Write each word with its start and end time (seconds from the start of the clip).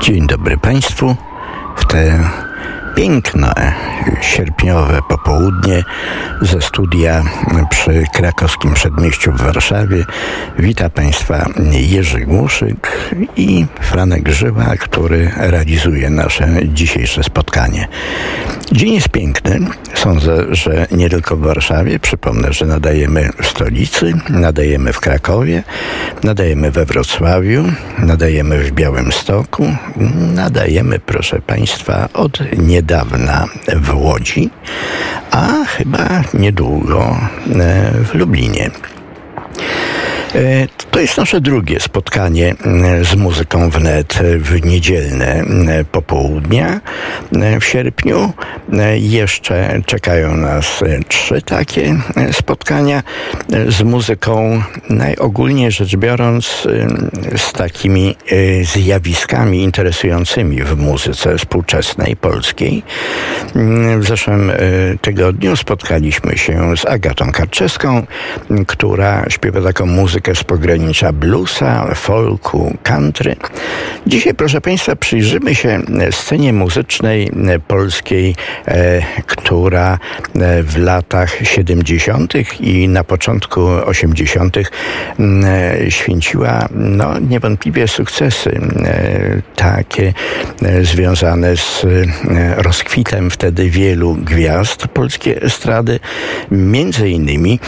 Dzień 0.00 0.26
dobry 0.26 0.56
Państwu. 0.56 1.16
W 1.76 1.84
te 1.86 2.30
piękne 2.94 3.72
sierpniowe 4.20 5.00
popołudnie 5.08 5.84
ze 6.40 6.62
studia 6.62 7.22
przy 7.70 8.04
krakowskim 8.14 8.74
przedmieściu 8.74 9.32
w 9.32 9.42
Warszawie 9.42 10.04
wita 10.58 10.90
Państwa 10.90 11.46
Jerzy 11.72 12.20
Głuszyk 12.20 13.10
i 13.36 13.66
Franek 13.80 14.22
Grzywa, 14.22 14.76
który 14.76 15.30
realizuje 15.36 16.10
nasze 16.10 16.48
dzisiejsze 16.64 17.22
spotkanie. 17.22 17.88
Dzień 18.72 18.94
jest 18.94 19.08
piękny. 19.08 19.60
Sądzę, 19.94 20.54
że 20.54 20.86
nie 20.90 21.10
tylko 21.10 21.36
w 21.36 21.40
Warszawie. 21.40 21.98
Przypomnę, 21.98 22.52
że 22.52 22.66
nadajemy 22.66 23.30
w 23.42 23.46
stolicy, 23.46 24.12
nadajemy 24.28 24.92
w 24.92 25.00
Krakowie, 25.00 25.62
nadajemy 26.24 26.70
we 26.70 26.84
Wrocławiu, 26.84 27.64
nadajemy 27.98 28.58
w 28.58 28.72
Białymstoku, 28.72 29.76
nadajemy, 30.34 30.98
proszę 30.98 31.40
Państwa, 31.46 32.08
od 32.14 32.38
niedawna 32.80 33.46
w 33.76 33.94
Łodzi, 33.94 34.50
a 35.30 35.64
chyba 35.64 36.22
niedługo 36.34 37.16
e, 37.60 37.92
w 38.04 38.14
Lublinie. 38.14 38.70
E, 40.34 40.68
to 40.90 41.00
jest 41.00 41.16
nasze 41.16 41.40
drugie 41.40 41.80
spotkanie 41.80 42.54
e, 42.64 43.04
z 43.04 43.14
muzyką 43.14 43.70
wnet 43.70 44.18
w 44.38 44.64
niedzielne 44.64 45.26
e, 45.26 45.84
popołudnia 45.84 46.80
w 47.60 47.64
sierpniu. 47.64 48.32
Jeszcze 48.94 49.80
czekają 49.86 50.36
nas 50.36 50.84
trzy 51.08 51.42
takie 51.42 51.96
spotkania 52.32 53.02
z 53.68 53.82
muzyką, 53.82 54.62
najogólnie 54.90 55.70
rzecz 55.70 55.96
biorąc, 55.96 56.68
z 57.36 57.52
takimi 57.52 58.16
zjawiskami 58.62 59.62
interesującymi 59.62 60.62
w 60.62 60.76
muzyce 60.76 61.38
współczesnej 61.38 62.16
polskiej. 62.16 62.82
W 63.98 64.06
zeszłym 64.06 64.52
tygodniu 65.00 65.56
spotkaliśmy 65.56 66.38
się 66.38 66.76
z 66.76 66.86
Agatą 66.86 67.32
Karczewską, 67.32 68.06
która 68.66 69.24
śpiewa 69.28 69.62
taką 69.62 69.86
muzykę 69.86 70.19
z 70.34 70.44
pogranicza 70.44 71.12
bluesa, 71.12 71.94
folku, 71.94 72.76
country. 72.82 73.36
Dzisiaj, 74.06 74.34
proszę 74.34 74.60
Państwa, 74.60 74.96
przyjrzymy 74.96 75.54
się 75.54 75.80
scenie 76.10 76.52
muzycznej 76.52 77.30
polskiej, 77.68 78.34
e, 78.66 79.02
która 79.26 79.98
e, 80.34 80.62
w 80.62 80.78
latach 80.78 81.38
70. 81.42 82.34
i 82.60 82.88
na 82.88 83.04
początku 83.04 83.60
80. 83.84 84.56
E, 84.56 85.90
święciła 85.90 86.68
no, 86.70 87.18
niewątpliwie 87.18 87.88
sukcesy 87.88 88.60
takie 89.56 90.12
związane 90.82 91.56
z 91.56 91.86
rozkwitem 92.56 93.30
wtedy 93.30 93.70
wielu 93.70 94.14
gwiazd 94.14 94.88
polskiej 94.88 95.36
estrady. 95.42 96.00
Między 96.50 97.08
innymi 97.08 97.60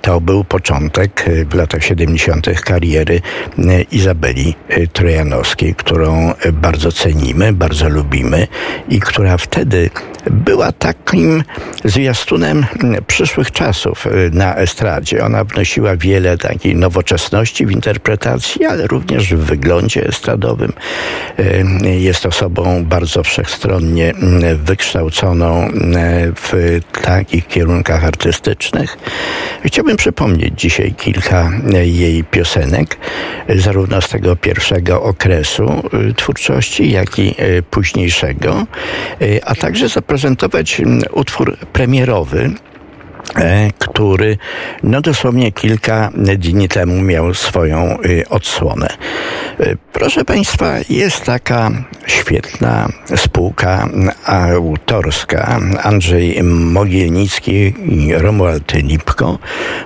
to 0.00 0.20
był 0.20 0.44
początek 0.44 1.24
latach 1.56 1.84
70. 1.84 2.60
kariery 2.60 3.20
e, 3.58 3.82
Izabeli 3.82 4.54
e, 4.68 4.86
Trojanowskiej, 4.86 5.74
którą 5.74 6.32
bardzo 6.52 6.92
cenimy, 6.92 7.52
bardzo 7.52 7.88
lubimy 7.88 8.46
i 8.88 9.00
która 9.00 9.36
wtedy 9.36 9.90
była 10.30 10.72
takim 10.72 11.44
zwiastunem 11.84 12.66
przyszłych 13.06 13.50
czasów 13.50 14.06
e, 14.06 14.10
na 14.30 14.56
estradzie. 14.56 15.24
Ona 15.24 15.44
wnosiła 15.44 15.96
wiele 15.96 16.38
takiej 16.38 16.76
nowoczesności 16.76 17.66
w 17.66 17.70
interpretacji, 17.70 18.64
ale 18.64 18.86
również 18.86 19.34
w 19.34 19.38
wyglądzie 19.38 20.06
estradowym. 20.06 20.72
Jest 21.98 22.26
osobą 22.26 22.84
bardzo 22.84 23.22
wszechstronnie 23.22 24.14
wykształconą 24.54 25.68
w 26.36 26.80
takich 27.02 27.46
kierunkach 27.46 28.04
artystycznych. 28.04 28.98
Chciałbym 29.64 29.96
przypomnieć 29.96 30.60
dzisiaj 30.60 30.94
kilka 30.94 31.45
jej 31.84 32.24
piosenek, 32.24 32.96
zarówno 33.56 34.00
z 34.00 34.08
tego 34.08 34.36
pierwszego 34.36 35.02
okresu 35.02 35.82
y, 36.10 36.14
twórczości, 36.14 36.90
jak 36.90 37.18
i 37.18 37.34
y, 37.42 37.62
późniejszego, 37.62 38.66
y, 39.22 39.40
a 39.44 39.54
także 39.54 39.88
zaprezentować 39.88 40.80
mm, 40.80 41.02
utwór 41.12 41.56
premierowy 41.56 42.50
który 43.78 44.38
no 44.82 45.00
dosłownie 45.00 45.52
kilka 45.52 46.10
dni 46.38 46.68
temu 46.68 47.02
miał 47.02 47.34
swoją 47.34 47.98
y, 48.04 48.28
odsłonę. 48.28 48.88
E, 49.60 49.76
proszę 49.92 50.24
Państwa, 50.24 50.74
jest 50.88 51.24
taka 51.24 51.70
świetna 52.06 52.88
spółka 53.16 53.88
autorska 54.24 55.60
Andrzej 55.82 56.42
Mogielnicki 56.42 57.74
i 57.88 58.14
Romuald 58.14 58.74
Lipko, 58.74 59.38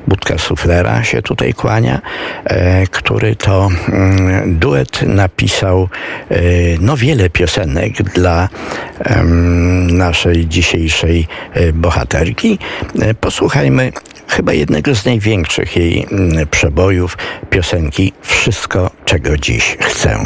Budka 0.09 0.39
Suflera 0.39 1.05
się 1.05 1.23
tutaj 1.23 1.55
kłania, 1.55 2.01
e, 2.45 2.87
który 2.87 3.37
to 3.37 3.69
duet 4.47 5.03
napisał 5.03 5.89
no 6.81 6.97
wiele 6.97 7.31
piosenek 7.31 8.03
dla 8.03 8.49
naszej 9.89 10.47
dzisiejszej 10.49 11.27
bohaterki. 11.75 12.59
Posłuchajmy 13.31 13.93
chyba 14.29 14.53
jednego 14.53 14.95
z 14.95 15.05
największych 15.05 15.77
jej 15.77 16.07
mm, 16.13 16.49
przebojów, 16.49 17.19
piosenki 17.51 18.13
Wszystko, 18.23 18.91
czego 19.05 19.37
dziś 19.37 19.77
chcę. 19.81 20.19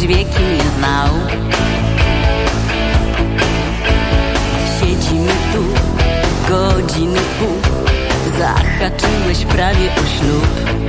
Jakbyś 0.00 0.16
wieki 0.16 0.42
nie 0.42 0.70
znał. 0.78 1.08
Siedzimy 4.80 5.32
tu 5.52 5.64
godziny 6.48 7.20
pół, 7.38 7.74
zahaczyłeś 8.38 9.44
prawie 9.44 9.90
o 9.92 10.06
ślub. 10.06 10.80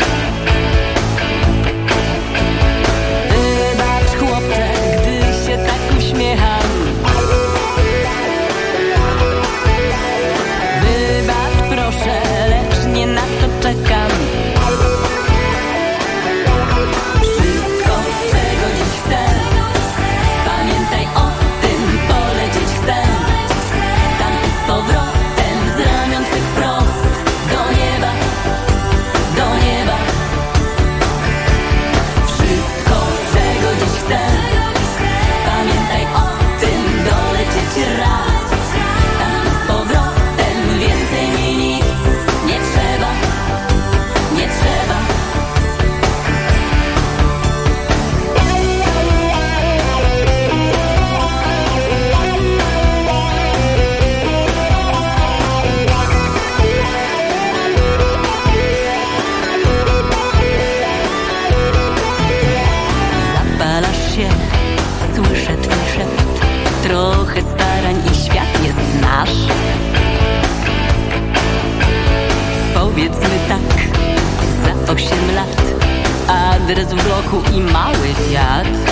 Adres 76.72 76.94
w 76.94 77.04
bloku 77.04 77.42
i 77.58 77.62
mały 77.62 78.08
wiatr. 78.30 78.91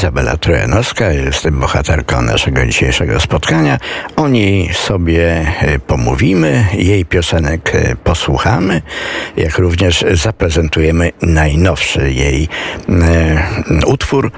Izabela 0.00 0.36
Trojanowska, 0.36 1.12
jestem 1.12 1.60
bohaterką 1.60 2.22
naszego 2.22 2.66
dzisiejszego 2.66 3.20
spotkania. 3.20 3.78
O 4.16 4.28
niej 4.28 4.74
sobie 4.74 5.46
e, 5.60 5.78
pomówimy, 5.78 6.66
jej 6.72 7.04
piosenek 7.04 7.74
e, 7.74 7.96
posłuchamy, 7.96 8.82
jak 9.36 9.58
również 9.58 10.04
zaprezentujemy 10.12 11.12
najnowszy 11.22 12.12
jej 12.12 12.48
e, 12.88 13.86
utwór, 13.86 14.32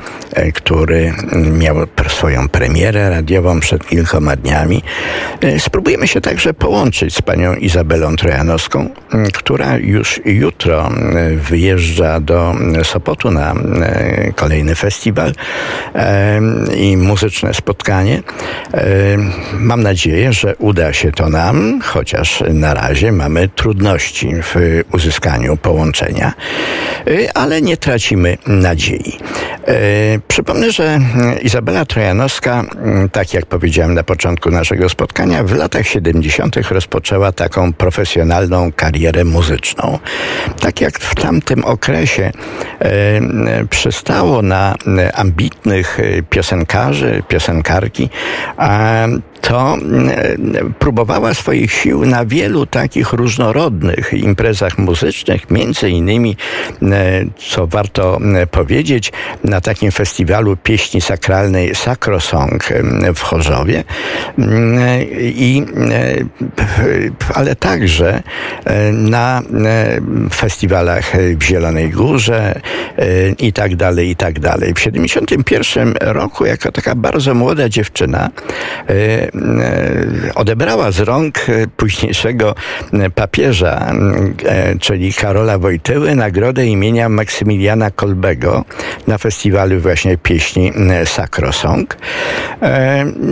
który 0.54 1.12
miał 1.58 1.76
swoją 2.08 2.48
premierę 2.48 3.10
radiową 3.10 3.60
przed 3.60 3.86
kilkoma 3.86 4.36
dniami. 4.36 4.82
Spróbujemy 5.58 6.08
się 6.08 6.20
także 6.20 6.54
połączyć 6.54 7.14
z 7.14 7.22
panią 7.22 7.54
Izabelą 7.54 8.16
Trojanowską, 8.16 8.90
która 9.32 9.76
już 9.76 10.20
jutro 10.24 10.90
wyjeżdża 11.36 12.20
do 12.20 12.54
Sopotu 12.82 13.30
na 13.30 13.54
kolejny 14.36 14.74
festiwal 14.74 15.32
i 16.76 16.96
muzyczne 16.96 17.54
spotkanie. 17.54 18.22
Mam 19.58 19.82
nadzieję, 19.82 20.32
że 20.32 20.56
uda 20.56 20.92
się 20.92 21.12
to 21.12 21.28
nam, 21.28 21.80
chociaż 21.82 22.44
na 22.48 22.74
razie 22.74 23.12
mamy 23.12 23.48
trudności 23.48 24.34
w 24.42 24.82
uzyskaniu 24.92 25.56
połączenia, 25.56 26.32
e, 27.06 27.36
ale 27.36 27.62
nie 27.62 27.76
tracimy 27.76 28.38
nadziei. 28.46 29.18
E, 29.66 29.74
przypomnę, 30.28 30.72
że 30.72 30.98
Izabela 31.42 31.84
Trojanowska, 31.84 32.64
tak 33.12 33.34
jak 33.34 33.46
powiedziałem 33.46 33.94
na 33.94 34.02
początku 34.02 34.50
naszego 34.50 34.88
spotkania, 34.88 35.44
w 35.44 35.52
latach 35.56 35.86
70. 35.86 36.56
rozpoczęła 36.70 37.32
taką 37.32 37.72
profesjonalną 37.72 38.72
karierę 38.72 39.24
muzyczną. 39.24 39.98
Tak 40.60 40.80
jak 40.80 40.98
w 40.98 41.14
tamtym 41.14 41.64
okresie 41.64 42.32
przystało 43.70 44.42
na 44.42 44.74
ambitnych 45.42 45.98
piosenkarzy, 46.30 47.22
piosenkarki, 47.28 48.10
to 49.42 49.76
próbowała 50.78 51.34
swoich 51.34 51.72
sił 51.72 52.06
na 52.06 52.26
wielu 52.26 52.66
takich 52.66 53.12
różnorodnych 53.12 54.12
imprezach 54.14 54.78
muzycznych, 54.78 55.50
między 55.50 55.90
innymi, 55.90 56.36
co 57.50 57.66
warto 57.66 58.18
powiedzieć, 58.50 59.12
na 59.44 59.60
takim 59.60 59.90
festiwalu 59.90 60.56
pieśni 60.56 61.00
sakralnej 61.00 61.74
Sacrosong 61.74 62.68
w 63.14 63.20
Chorzowie, 63.20 63.84
i, 65.18 65.62
ale 67.34 67.56
także 67.56 68.22
na 68.92 69.42
festiwalach 70.34 71.12
w 71.36 71.42
Zielonej 71.42 71.90
Górze 71.90 72.60
i 73.38 73.52
tak 73.52 73.76
dalej, 73.76 74.10
i 74.10 74.16
tak 74.16 74.40
dalej. 74.40 74.74
W 74.74 74.80
71 74.80 75.94
roku, 76.00 76.46
jako 76.46 76.72
taka 76.72 76.94
bardzo 76.94 77.34
młoda 77.34 77.68
dziewczyna, 77.68 78.30
odebrała 80.34 80.90
z 80.90 81.00
rąk 81.00 81.34
późniejszego 81.76 82.54
papieża, 83.14 83.92
czyli 84.80 85.12
Karola 85.12 85.58
Wojtyły, 85.58 86.14
nagrodę 86.14 86.66
imienia 86.66 87.08
Maksymiliana 87.08 87.90
Kolbego 87.90 88.64
na 89.06 89.18
festiwalu 89.18 89.80
właśnie 89.80 90.18
pieśni 90.18 90.72
Sacrosong. 91.04 91.96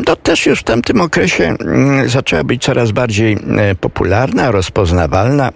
To 0.07 0.17
też 0.17 0.47
już 0.47 0.61
w 0.61 0.65
tamtym 0.65 1.01
okresie 1.01 1.55
zaczęła 2.07 2.45
być 2.45 2.63
coraz 2.63 2.91
bardziej 2.91 3.37
popularna, 3.81 4.51
rozpoznawalna 4.51 5.53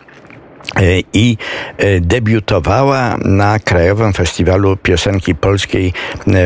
i 1.12 1.37
debiutowała 2.00 3.16
na 3.25 3.59
Krajowym 3.59 4.12
Festiwalu 4.12 4.76
Piosenki 4.76 5.35
Polskiej 5.35 5.93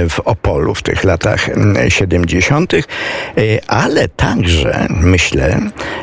w 0.08 0.20
Opolu 0.24 0.74
w 0.74 0.82
tych 0.82 1.04
latach 1.04 1.50
70., 1.88 2.72
ale 3.66 4.08
także 4.08 4.86
myślę, 4.90 5.60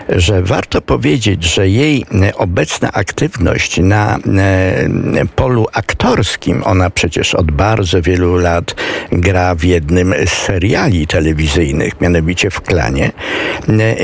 że 0.10 0.42
warto 0.42 0.82
powiedzieć, 0.82 1.44
że 1.44 1.70
jej 1.70 2.06
obecna 2.36 2.92
aktywność 2.92 3.78
na 3.78 4.18
polu 5.36 5.68
aktorskim, 5.74 6.64
ona 6.64 6.90
przecież 6.90 7.36
od 7.36 7.52
bardzo 7.52 8.02
wielu 8.02 8.38
lat 8.38 8.76
gra 9.12 9.56
w 9.56 9.64
jednym 9.64 10.14
z 10.26 10.30
seriali 10.30 11.08
telewizyjnych, 11.08 12.02
mianowicie 12.02 12.50
w 12.50 12.62
Klanie, 12.62 13.12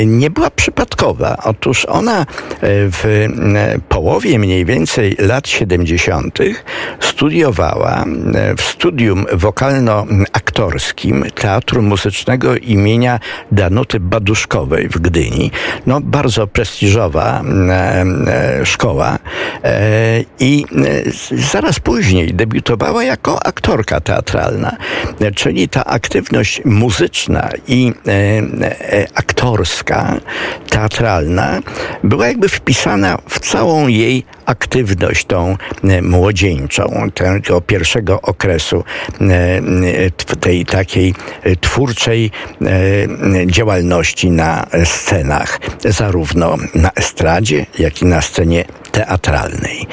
nie 0.05 0.29
była 0.29 0.49
przypadkowa. 0.49 1.37
Otóż 1.43 1.85
ona 1.85 2.25
w 2.61 3.27
połowie 3.89 4.10
mniej 4.19 4.65
więcej 4.65 5.15
lat 5.19 5.47
70. 5.47 6.39
studiowała 6.99 8.05
w 8.57 8.61
studium 8.61 9.25
wokalno-aktorskim 9.33 11.31
Teatru 11.31 11.81
Muzycznego 11.81 12.55
imienia 12.55 13.19
Danuty 13.51 13.99
Baduszkowej 13.99 14.89
w 14.89 14.97
Gdyni. 14.97 15.51
No, 15.85 16.01
bardzo 16.01 16.47
prestiżowa 16.47 17.43
szkoła 18.63 19.19
i 20.39 20.65
zaraz 21.31 21.79
później 21.79 22.33
debiutowała 22.33 23.03
jako 23.03 23.45
aktorka 23.45 23.99
teatralna, 23.99 24.77
czyli 25.35 25.69
ta 25.69 25.85
aktywność 25.85 26.61
muzyczna 26.65 27.49
i 27.67 27.93
aktorska, 29.15 30.15
teatralna 30.69 31.59
była 32.03 32.27
jakby 32.27 32.49
wpisana 32.49 33.17
w 33.29 33.39
całą 33.39 33.87
jej 33.87 34.00
aktywność 34.45 35.25
tą 35.25 35.57
młodzieńczą, 36.01 37.09
tego 37.13 37.61
pierwszego 37.61 38.21
okresu 38.21 38.83
tej 40.39 40.65
takiej 40.65 41.13
twórczej 41.61 42.31
działalności 43.45 44.31
na 44.31 44.67
scenach, 44.83 45.59
zarówno 45.85 46.57
na 46.75 46.91
estradzie, 46.91 47.65
jak 47.79 48.01
i 48.01 48.05
na 48.05 48.21
scenie 48.21 48.65
teatralnej. 48.91 49.87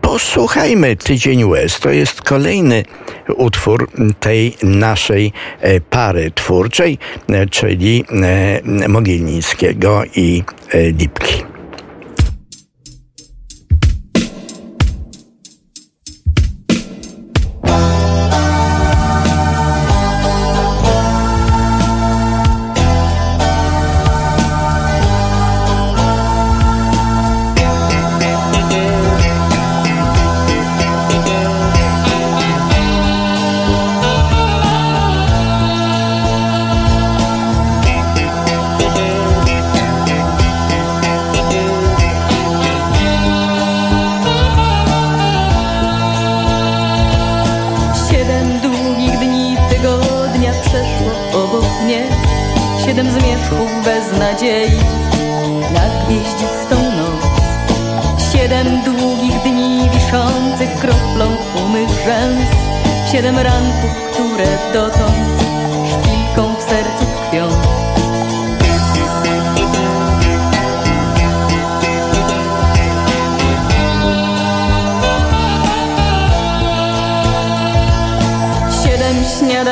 Posłuchajmy 0.00 0.96
Tydzień 0.96 1.44
Łez. 1.44 1.80
To 1.80 1.90
jest 1.90 2.22
kolejny 2.22 2.84
utwór 3.36 3.90
tej 4.20 4.56
naszej 4.62 5.32
pary 5.90 6.30
twórczej, 6.34 6.98
czyli 7.50 8.04
Mogielnickiego 8.88 10.02
i 10.16 10.42
Lipki. 10.74 11.57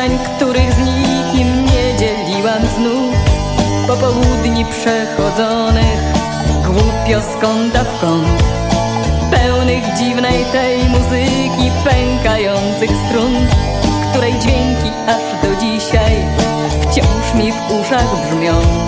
Śniadań, 0.06 0.18
których 0.36 0.72
z 0.72 0.78
nikim 0.78 1.64
nie 1.64 1.98
dzieliłam 1.98 2.62
znów. 2.76 3.14
Popołudni 3.86 4.64
przechodzonych 4.64 6.00
głupio 6.64 7.22
skąd 7.32 7.74
w 7.74 8.00
kąt 8.00 8.42
Pełnych 9.30 9.84
dziwnej 9.98 10.44
tej 10.52 10.84
muzyki 10.84 11.70
pękających 11.84 12.90
strun 12.90 13.34
Której 14.10 14.32
dźwięki 14.32 14.90
aż 15.06 15.42
do 15.42 15.60
dzisiaj 15.60 16.16
wciąż 16.80 17.34
mi 17.34 17.52
w 17.52 17.80
uszach 17.80 18.26
brzmią 18.26 18.85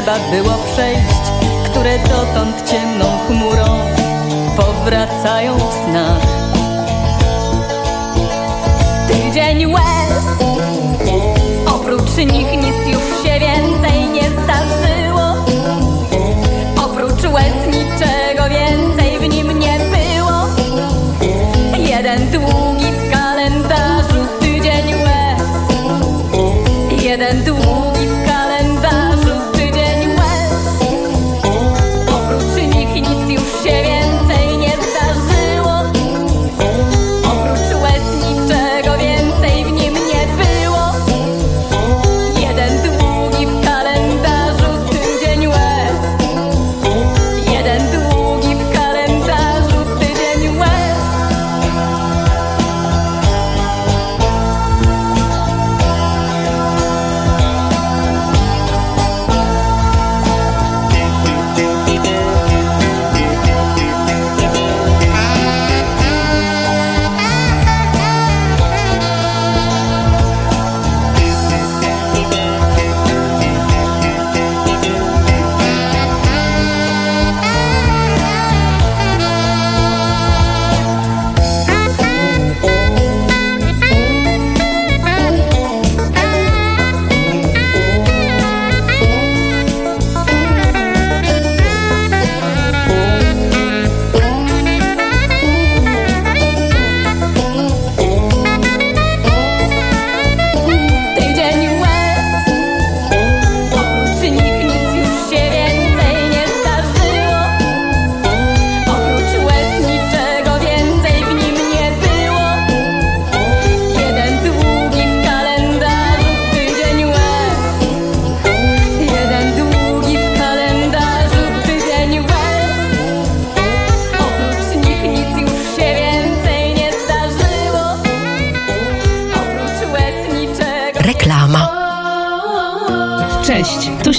trzeba 0.00 0.18
było 0.30 0.54
przejść 0.72 1.30
Które 1.64 1.98
dotąd 1.98 2.70
ciemną 2.70 3.04
chmurą 3.26 3.78
powracają 4.56 5.58
w 5.58 5.72
snach. 5.72 6.20
Tydzień 9.08 9.66
łez 9.66 10.24
Oprócz 11.66 12.16
nich 12.16 12.52
nic 12.52 12.86
już 12.86 13.22
się 13.22 13.40
więcej 13.40 14.08
nie 14.12 14.30
zdarzyło. 14.30 15.34
Oprócz 16.84 17.22
łez 17.22 17.66
niczego 17.66 18.19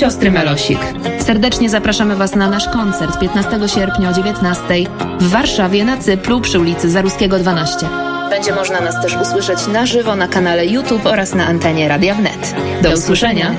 siostry 0.01 0.31
Melosik. 0.31 0.79
Serdecznie 1.19 1.69
zapraszamy 1.69 2.15
Was 2.15 2.35
na 2.35 2.49
nasz 2.49 2.69
koncert 2.69 3.19
15 3.19 3.59
sierpnia 3.67 4.09
o 4.09 4.13
19 4.13 4.63
w 5.19 5.29
Warszawie 5.29 5.85
na 5.85 5.97
Cyplu 5.97 6.41
przy 6.41 6.59
ulicy 6.59 6.89
Zaruskiego 6.89 7.39
12. 7.39 7.87
Będzie 8.29 8.55
można 8.55 8.81
nas 8.81 9.01
też 9.01 9.15
usłyszeć 9.21 9.67
na 9.67 9.85
żywo 9.85 10.15
na 10.15 10.27
kanale 10.27 10.65
YouTube 10.65 11.05
oraz 11.05 11.35
na 11.35 11.45
antenie 11.45 11.87
Radia 11.87 12.15
Wnet. 12.15 12.55
Do 12.81 12.93
usłyszenia! 12.93 13.55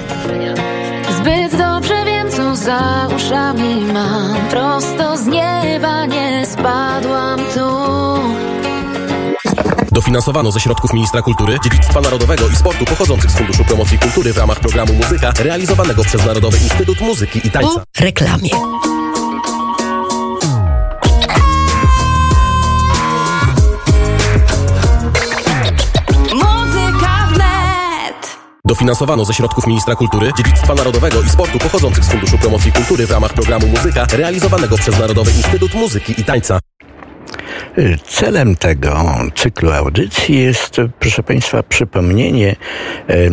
Zbyt 1.20 1.58
dobrze 1.58 2.04
wiem, 2.06 2.30
co 2.30 2.56
za 2.56 3.08
uszami 3.16 3.84
mam. 3.92 4.36
Prosto 4.50 5.16
z 5.16 5.26
nieba 5.26 6.06
nie 6.06 6.46
spadłam 6.46 7.38
tu. 7.38 8.41
Dofinansowano 9.92 10.52
ze 10.52 10.60
środków 10.60 10.92
Ministra 10.92 11.22
Kultury, 11.22 11.58
Dziedzictwa 11.64 12.00
Narodowego 12.00 12.48
i 12.48 12.56
Sportu 12.56 12.84
pochodzących 12.84 13.30
z 13.30 13.36
Funduszu 13.36 13.64
Promocji 13.64 13.98
Kultury 13.98 14.32
w 14.32 14.36
ramach 14.36 14.60
programu 14.60 14.92
Muzyka 14.92 15.32
realizowanego 15.38 16.04
przez 16.04 16.26
Narodowy 16.26 16.58
Instytut 16.58 17.00
Muzyki 17.00 17.46
i 17.46 17.50
Tańca. 17.50 17.82
Po 17.92 18.04
reklamie. 18.04 18.50
Muzyka 26.32 27.28
wnet! 27.34 28.36
Dofinansowano 28.64 29.24
ze 29.24 29.34
środków 29.34 29.66
Ministra 29.66 29.96
Kultury, 29.96 30.32
Dziedzictwa 30.36 30.74
Narodowego 30.74 31.22
i 31.22 31.28
Sportu 31.28 31.58
pochodzących 31.58 32.04
z 32.04 32.08
Funduszu 32.08 32.38
Promocji 32.38 32.72
Kultury 32.72 33.06
w 33.06 33.10
ramach 33.10 33.32
programu 33.32 33.66
Muzyka 33.66 34.06
realizowanego 34.12 34.76
przez 34.78 34.98
Narodowy 34.98 35.30
Instytut 35.30 35.74
Muzyki 35.74 36.20
i 36.20 36.24
Tańca. 36.24 36.61
Celem 38.06 38.56
tego 38.56 39.14
cyklu 39.34 39.72
audycji 39.72 40.38
jest, 40.38 40.76
proszę 40.98 41.22
Państwa, 41.22 41.62
przypomnienie 41.62 42.56
e, 43.08 43.14
e, 43.14 43.30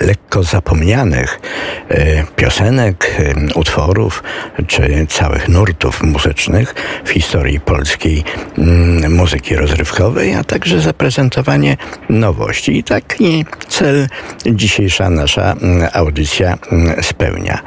lekko 0.00 0.42
zapomnianych 0.42 1.40
e, 1.88 2.24
piosenek, 2.36 3.16
utworów 3.54 4.22
czy 4.66 5.06
całych 5.08 5.48
nurtów 5.48 6.02
muzycznych 6.02 6.74
w 7.04 7.10
historii 7.10 7.60
polskiej 7.60 8.24
mm, 8.58 9.14
muzyki 9.14 9.56
rozrywkowej, 9.56 10.34
a 10.34 10.44
także 10.44 10.80
zaprezentowanie 10.80 11.76
nowości. 12.08 12.78
I 12.78 12.84
taki 12.84 13.44
cel 13.68 14.08
dzisiejsza 14.46 15.10
nasza 15.10 15.52
mm, 15.52 15.88
audycja 15.92 16.58
mm, 16.72 17.02
spełnia. 17.02 17.62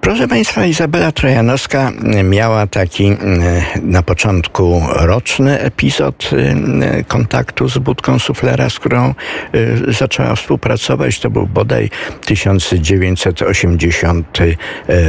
E, 0.00 0.02
Proszę 0.10 0.28
Państwa, 0.28 0.66
Izabela 0.66 1.12
Trojanowska 1.12 1.92
miała 2.24 2.66
taki 2.66 3.06
mm, 3.06 3.42
na 3.82 4.02
początku 4.02 4.82
roczny 4.90 5.60
epizod 5.60 6.30
y, 6.32 6.56
kontaktu 7.04 7.68
z 7.68 7.78
budką 7.78 8.18
suflera, 8.18 8.70
z 8.70 8.78
którą 8.78 9.14
y, 9.54 9.92
zaczęła 9.92 10.34
współpracować. 10.34 11.20
To 11.20 11.30
był 11.30 11.46
bodaj 11.46 11.90
1980 12.24 14.38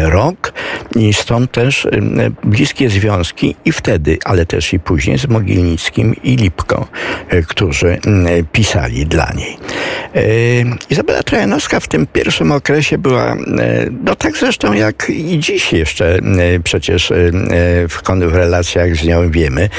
rok 0.04 0.54
i 0.96 1.14
stąd 1.14 1.52
też 1.52 1.86
y, 1.86 2.02
bliskie 2.44 2.90
związki 2.90 3.56
i 3.66 3.72
wtedy, 3.72 4.18
ale 4.26 4.46
też 4.46 4.74
i 4.74 4.80
później 4.80 5.20
z 5.20 5.28
Mogilnickim 5.28 6.16
i 6.24 6.36
Lipką, 6.36 6.86
y, 7.34 7.44
którzy 7.48 7.88
y, 7.88 8.00
pisali 8.52 9.06
dla 9.06 9.32
niej. 9.36 9.58
Y, 10.16 10.66
Izabela 10.90 11.24
Trojanowska 11.24 11.80
w 11.80 11.88
tym 11.88 12.08
pierwszym 12.08 12.52
okresie 12.52 12.98
była, 12.98 13.36
no 14.04 14.16
tak 14.16 14.38
zresztą 14.38 14.74
jak 14.82 15.10
i 15.10 15.40
dziś 15.40 15.74
jeszcze 15.74 16.18
y, 16.56 16.60
przecież 16.64 17.12
y, 17.12 17.16
y, 17.16 17.88
w, 17.88 18.34
relacjach 18.34 18.96
z 18.96 19.04
nią 19.04 19.32
wiemy, 19.32 19.70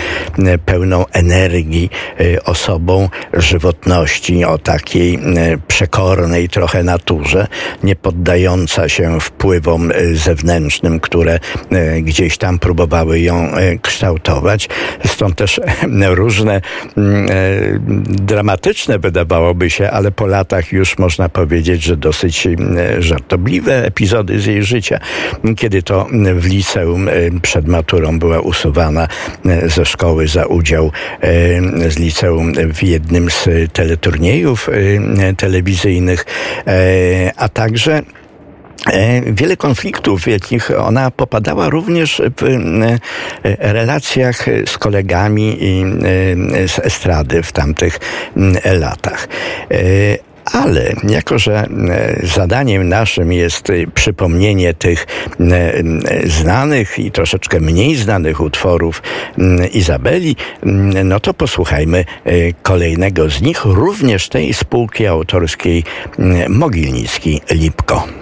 pełną 0.66 1.04
energii 1.12 1.90
osobą 2.44 3.09
żywotności, 3.32 4.44
o 4.44 4.59
takiej 4.59 5.18
przekornej 5.68 6.49
trochę 6.49 6.82
naturze, 6.82 7.47
nie 7.82 7.97
poddająca 7.97 8.88
się 8.88 9.21
wpływom 9.21 9.92
zewnętrznym, 10.12 11.00
które 11.00 11.38
gdzieś 12.02 12.38
tam 12.38 12.59
próbowały 12.59 13.21
ją 13.21 13.50
kształtować. 13.82 14.68
Stąd 15.06 15.37
też 15.37 15.61
różne 16.09 16.61
mm, 16.97 17.26
e, 17.30 17.35
dramatyczne 18.25 18.99
wydawałoby 18.99 19.71
się, 19.71 19.90
ale 19.90 20.11
po 20.11 20.26
latach 20.26 20.73
już 20.73 20.99
można 20.99 21.28
powiedzieć, 21.28 21.82
że 21.82 21.97
dosyć 21.97 22.49
żartobliwe 22.99 23.87
epizody 23.87 24.40
z 24.40 24.47
jej 24.47 24.62
życia, 24.62 24.91
kiedy 25.56 25.82
to 25.82 26.06
w 26.34 26.46
liceum 26.46 27.08
e, 27.08 27.12
przed 27.42 27.68
maturą 27.68 28.18
była 28.18 28.40
usuwana 28.40 29.08
e, 29.46 29.69
ze 29.69 29.84
szkoły 29.84 30.28
za 30.28 30.47
udział 30.47 30.93
e, 31.21 31.90
z 31.90 31.99
liceum 31.99 32.52
w 32.75 32.82
jednym 32.82 33.30
z 33.30 33.49
teleturniejów 33.73 34.71
telewizyjnych, 35.36 36.25
a 37.36 37.49
także 37.49 38.02
wiele 39.26 39.56
konfliktów, 39.56 40.23
w 40.23 40.26
jakich 40.26 40.71
ona 40.78 41.10
popadała 41.10 41.69
również 41.69 42.23
w 42.36 42.43
relacjach 43.58 44.47
z 44.67 44.78
kolegami 44.78 45.58
e, 46.62 46.69
z 46.69 46.78
estrady 46.78 47.43
w 47.43 47.52
tamtych 47.52 48.00
latach. 48.64 49.28
Ale 50.52 50.93
jako, 51.08 51.38
że 51.38 51.67
zadaniem 52.23 52.88
naszym 52.88 53.32
jest 53.32 53.69
przypomnienie 53.95 54.75
tych 54.75 55.06
znanych 56.25 56.99
i 56.99 57.10
troszeczkę 57.10 57.60
mniej 57.60 57.97
znanych 57.97 58.41
utworów 58.41 59.02
Izabeli, 59.73 60.36
no 61.04 61.21
to 61.21 61.34
posłuchajmy 61.34 62.04
kolejnego 62.62 63.30
z 63.30 63.43
nich, 63.43 63.65
również 63.65 64.28
tej 64.28 64.54
spółki 64.54 65.06
autorskiej 65.06 65.84
Mogilnicki-Lipko. 66.49 68.22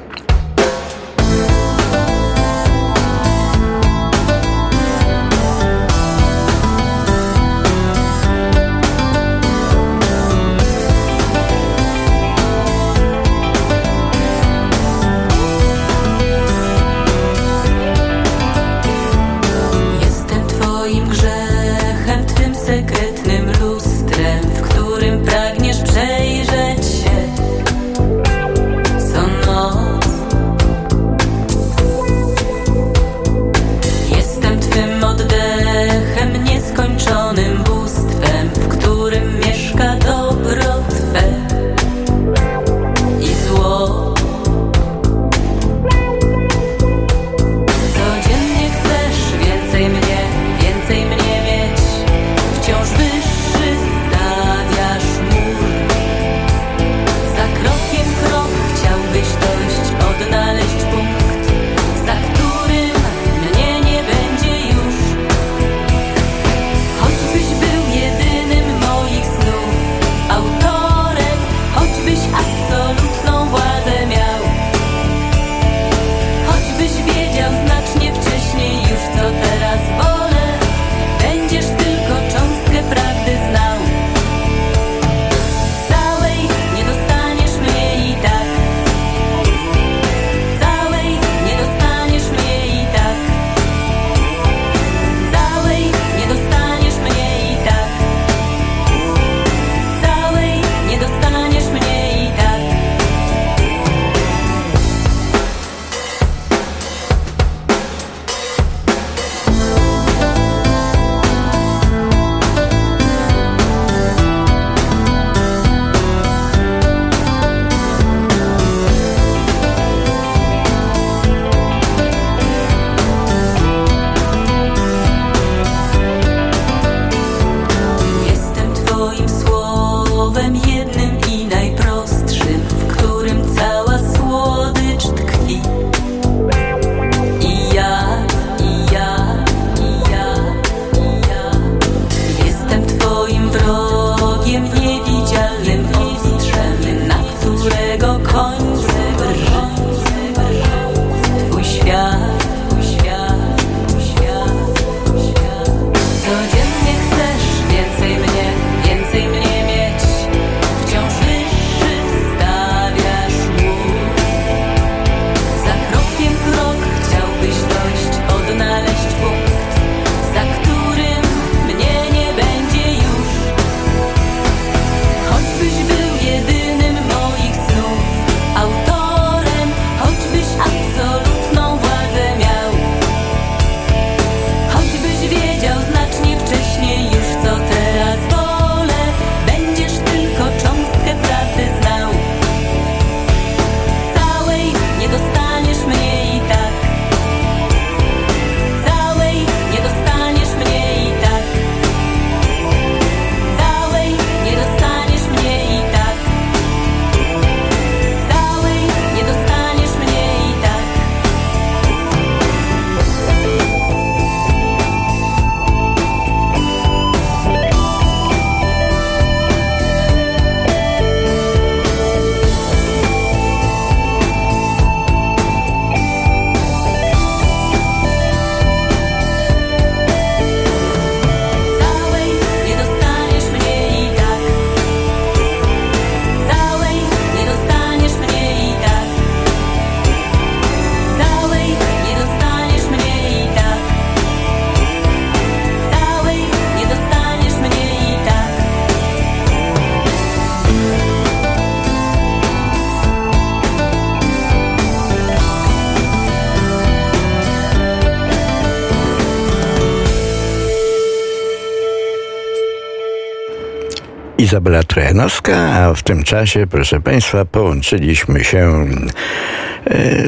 Izabela 264.50 264.82
Trojanowska, 264.82 265.56
a 265.56 265.94
w 265.94 266.02
tym 266.02 266.22
czasie, 266.22 266.66
proszę 266.66 267.00
Państwa, 267.00 267.44
połączyliśmy 267.44 268.44
się 268.44 268.86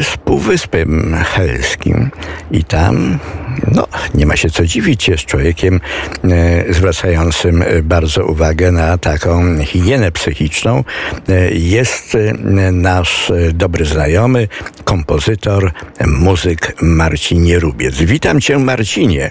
z 0.03 0.17
Półwyspem 0.17 1.17
Helskim 1.25 2.11
i 2.51 2.65
tam 2.65 3.19
no, 3.75 3.87
nie 4.15 4.27
ma 4.27 4.37
się 4.37 4.51
co 4.51 4.67
dziwić, 4.67 5.09
jest 5.09 5.25
człowiekiem 5.25 5.81
zwracającym 6.71 7.65
bardzo 7.83 8.27
uwagę 8.27 8.73
na 8.73 8.99
taką 8.99 9.59
higienę 9.65 10.13
psychiczną. 10.13 10.85
Jest 11.53 12.17
nasz 12.73 13.33
dobry 13.53 13.85
znajomy, 13.85 14.49
kompozytor, 14.85 15.73
muzyk 16.07 16.77
Marcin 16.83 17.43
Nierubiec. 17.43 17.97
Witam 17.97 18.41
cię 18.41 18.59
Marcinie. 18.59 19.31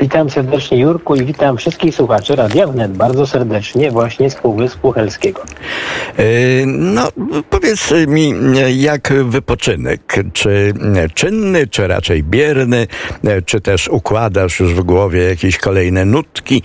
Witam 0.00 0.30
serdecznie 0.30 0.78
Jurku 0.78 1.14
i 1.14 1.24
witam 1.24 1.56
wszystkich 1.56 1.94
słuchaczy 1.94 2.36
Radia 2.36 2.66
Wnet 2.66 2.92
bardzo 2.92 3.26
serdecznie 3.26 3.90
właśnie 3.90 4.30
z 4.30 4.34
Półwyspu 4.34 4.92
Helskiego. 4.92 5.42
E, 6.16 6.22
no, 6.66 7.08
powiedz 7.50 7.90
mi, 8.06 8.34
jak 8.76 9.12
wypoczynek? 9.12 10.14
Czy 10.32 10.74
czynny, 11.14 11.66
czy 11.66 11.86
raczej 11.86 12.22
bierny? 12.22 12.86
Czy 13.46 13.60
też 13.60 13.88
układasz 13.88 14.60
już 14.60 14.74
w 14.74 14.82
głowie 14.82 15.22
jakieś 15.22 15.58
kolejne 15.58 16.04
nutki? 16.04 16.62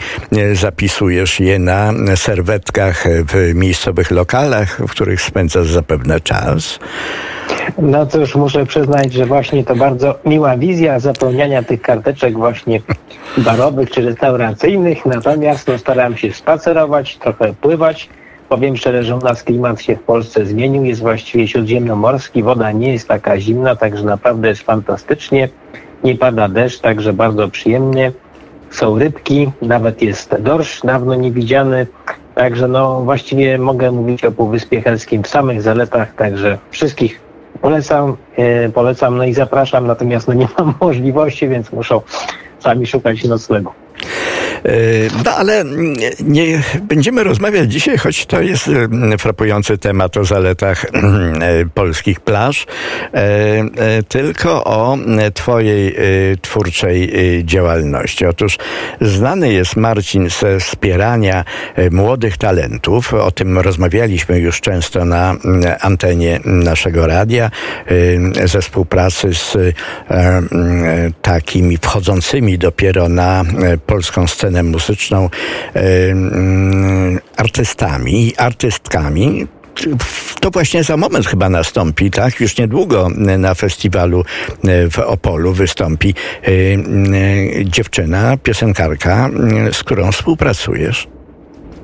Zapisujesz 0.53 1.39
je 1.39 1.59
na 1.59 1.93
serwetkach 2.15 3.03
w 3.27 3.51
miejscowych 3.53 4.11
lokalach, 4.11 4.81
w 4.87 4.91
których 4.91 5.21
spędzasz 5.21 5.67
zapewne 5.67 6.19
czas? 6.19 6.79
No 7.77 8.05
cóż, 8.05 8.35
muszę 8.35 8.65
przyznać, 8.65 9.13
że 9.13 9.25
właśnie 9.25 9.63
to 9.63 9.75
bardzo 9.75 10.15
miła 10.25 10.57
wizja 10.57 10.99
zapełniania 10.99 11.63
tych 11.63 11.81
karteczek 11.81 12.37
właśnie 12.37 12.81
barowych 13.37 13.89
czy 13.91 14.01
restauracyjnych, 14.01 15.05
natomiast 15.05 15.67
no, 15.67 15.77
staram 15.77 16.17
się 16.17 16.33
spacerować, 16.33 17.17
trochę 17.17 17.53
pływać. 17.53 18.09
Powiem 18.49 18.77
szczerze, 18.77 19.03
że 19.03 19.15
u 19.15 19.19
nas 19.19 19.43
klimat 19.43 19.81
się 19.81 19.95
w 19.95 20.03
Polsce 20.03 20.45
zmienił, 20.45 20.83
jest 20.83 21.01
właściwie 21.01 21.47
śródziemnomorski, 21.47 22.43
woda 22.43 22.71
nie 22.71 22.93
jest 22.93 23.07
taka 23.07 23.39
zimna, 23.39 23.75
także 23.75 24.03
naprawdę 24.03 24.47
jest 24.47 24.61
fantastycznie. 24.61 25.49
Nie 26.03 26.15
pada 26.15 26.47
deszcz, 26.47 26.79
także 26.79 27.13
bardzo 27.13 27.49
przyjemnie. 27.49 28.11
Są 28.69 28.99
rybki, 28.99 29.51
nawet 29.61 30.01
jest 30.01 30.35
dorsz, 30.39 30.81
dawno 30.81 31.15
niewidziany. 31.15 31.87
Także 32.35 32.67
no 32.67 33.01
właściwie 33.01 33.57
mogę 33.57 33.91
mówić 33.91 34.25
o 34.25 34.31
Półwyspie 34.31 34.81
Helskim 34.81 35.23
w 35.23 35.27
samych 35.27 35.61
zaletach, 35.61 36.15
także 36.15 36.57
wszystkich 36.71 37.24
polecam, 37.65 38.17
e, 38.37 38.69
polecam, 38.69 39.17
no 39.17 39.23
i 39.23 39.33
zapraszam, 39.33 39.87
natomiast 39.87 40.27
no 40.27 40.33
nie 40.33 40.47
mam 40.57 40.73
możliwości, 40.81 41.47
więc 41.47 41.71
muszą 41.71 42.01
sami 42.59 42.87
szukać 42.87 43.23
noclegu. 43.23 43.71
E, 44.65 45.23
no 45.25 45.31
ale 45.31 45.63
nie 46.19 46.61
będziemy 46.81 47.23
rozmawiać 47.23 47.71
dzisiaj, 47.71 47.97
choć 47.97 48.25
to 48.25 48.41
jest 48.41 48.67
mm, 48.67 49.17
frapujący 49.17 49.77
temat 49.77 50.17
o 50.17 50.25
zaletach 50.25 50.85
mm, 50.93 51.41
e, 51.41 51.65
polskich 51.73 52.19
plaż, 52.19 52.65
e, 53.13 54.03
tylko 54.03 54.63
o 54.63 54.97
Twojej 55.33 55.95
twórczej 56.41 57.11
działalności. 57.45 58.25
Otóż 58.25 58.57
znany 59.01 59.53
jest 59.53 59.75
Marcin 59.75 60.29
ze 60.29 60.59
wspierania 60.59 61.45
młodych 61.91 62.37
talentów. 62.37 63.13
O 63.13 63.31
tym 63.31 63.57
rozmawialiśmy 63.57 64.39
już 64.39 64.61
często 64.61 65.05
na 65.05 65.31
mm, 65.31 65.75
antenie 65.81 66.39
naszego 66.45 67.07
radia, 67.07 67.51
ze 68.45 68.61
współpracy 68.61 69.33
z 69.33 69.57
takimi 71.21 71.77
wchodzącymi 71.77 72.57
dopiero 72.57 73.09
na 73.09 73.43
polską 73.85 74.27
scenę 74.27 74.63
muzyczną 74.63 75.29
artystami 77.37 78.27
i 78.27 78.37
artystkami, 78.37 79.47
to 80.39 80.51
właśnie 80.51 80.83
za 80.83 80.97
moment 80.97 81.27
chyba 81.27 81.49
nastąpi, 81.49 82.11
tak? 82.11 82.39
Już 82.39 82.57
niedługo 82.57 83.07
na 83.37 83.53
festiwalu 83.53 84.19
e, 84.19 84.89
w 84.89 84.99
Opolu 84.99 85.53
wystąpi 85.53 86.13
e, 86.43 86.49
dziewczyna, 87.65 88.37
piosenkarka, 88.43 89.29
z 89.71 89.83
którą 89.83 90.11
współpracujesz. 90.11 91.07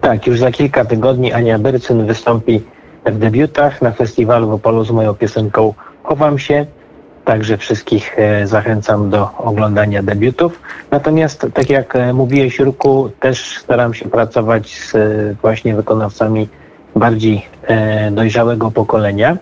Tak, 0.01 0.27
już 0.27 0.39
za 0.39 0.51
kilka 0.51 0.85
tygodni 0.85 1.33
Ania 1.33 1.59
Bercyn 1.59 2.07
wystąpi 2.07 2.61
w 3.05 3.17
debiutach 3.17 3.81
na 3.81 3.91
festiwalu 3.91 4.49
w 4.49 4.53
Opolu 4.53 4.85
z 4.85 4.91
moją 4.91 5.13
piosenką 5.13 5.73
Chowam 6.03 6.39
się. 6.39 6.65
Także 7.31 7.57
wszystkich 7.57 8.19
e, 8.19 8.47
zachęcam 8.47 9.09
do 9.09 9.29
oglądania 9.37 10.03
debiutów. 10.03 10.61
Natomiast, 10.91 11.47
tak 11.53 11.69
jak 11.69 11.95
e, 11.95 12.13
mówiłeś, 12.13 12.59
Jurku, 12.59 13.11
też 13.19 13.57
staram 13.57 13.93
się 13.93 14.09
pracować 14.09 14.79
z 14.79 14.95
e, 14.95 14.99
właśnie 15.41 15.75
wykonawcami 15.75 16.49
bardziej 16.95 17.45
dojrzałego 18.11 18.71
pokolenia. 18.71 19.37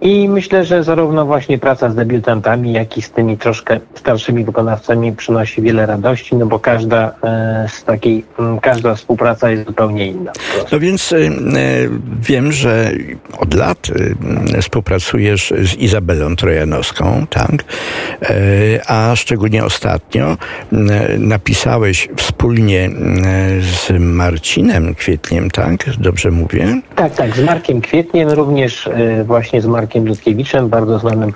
I 0.00 0.28
myślę, 0.28 0.64
że 0.64 0.84
zarówno 0.84 1.26
właśnie 1.26 1.58
praca 1.58 1.90
z 1.90 1.94
debiutantami, 1.94 2.72
jak 2.72 2.98
i 2.98 3.02
z 3.02 3.10
tymi 3.10 3.38
troszkę 3.38 3.80
starszymi 3.94 4.44
wykonawcami 4.44 5.12
przynosi 5.12 5.62
wiele 5.62 5.86
radości, 5.86 6.36
no 6.36 6.46
bo 6.46 6.58
każda 6.58 7.12
e, 7.24 7.66
z 7.68 7.84
takiej, 7.84 8.24
każda 8.62 8.94
współpraca 8.94 9.50
jest 9.50 9.66
zupełnie 9.66 10.06
inna. 10.06 10.32
No 10.72 10.78
więc 10.80 11.12
e, 11.12 11.16
wiem, 12.20 12.52
że 12.52 12.90
od 13.38 13.54
lat 13.54 13.78
e, 14.54 14.62
współpracujesz 14.62 15.52
z 15.62 15.74
Izabelą 15.74 16.36
Trojanowską, 16.36 17.26
tak? 17.30 17.64
A 18.86 19.16
szczególnie 19.16 19.64
ostatnio 19.64 20.36
napisałeś 21.18 22.08
wspólnie 22.16 22.90
z 23.60 23.90
Marcinem 23.98 24.94
Kwietniem, 24.94 25.50
tak? 25.50 25.72
Dobrze 25.98 26.30
mówię? 26.30 26.80
Tak, 26.96 27.14
tak, 27.14 27.36
z 27.36 27.42
Markiem 27.44 27.80
Kwietniem, 27.80 28.28
również 28.28 28.88
właśnie 29.24 29.62
z 29.62 29.66
Markiem 29.66 29.85
Markiem 29.86 30.06
Ludkiewiczem, 30.06 30.68
bardzo 30.68 30.98
znanym 30.98 31.32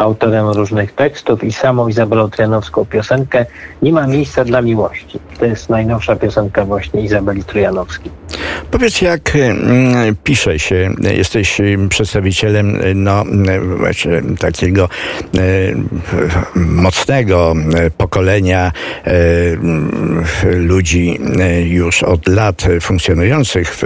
autorem 0.00 0.48
różnych 0.48 0.92
tekstów 0.92 1.44
i 1.44 1.52
samą 1.52 1.88
Izabelą 1.88 2.30
Trojanowską 2.30 2.84
piosenkę 2.84 3.46
Nie 3.82 3.92
ma 3.92 4.06
miejsca 4.06 4.44
dla 4.44 4.62
miłości. 4.62 5.18
To 5.38 5.44
jest 5.44 5.70
najnowsza 5.70 6.16
piosenka 6.16 6.64
właśnie 6.64 7.02
Izabeli 7.02 7.44
Trojanowskiej. 7.44 8.12
Powiedz, 8.70 9.02
jak 9.02 9.36
mm, 9.36 10.16
pisze 10.24 10.58
się, 10.58 10.94
jesteś 11.00 11.60
przedstawicielem 11.88 12.78
no, 12.94 13.24
takiego 14.38 14.84
e, 14.84 15.40
mocnego 16.54 17.54
pokolenia 17.96 18.72
ludzi 20.44 21.18
już 21.64 22.02
od 22.02 22.28
lat 22.28 22.66
funkcjonujących 22.80 23.76
w 23.76 23.82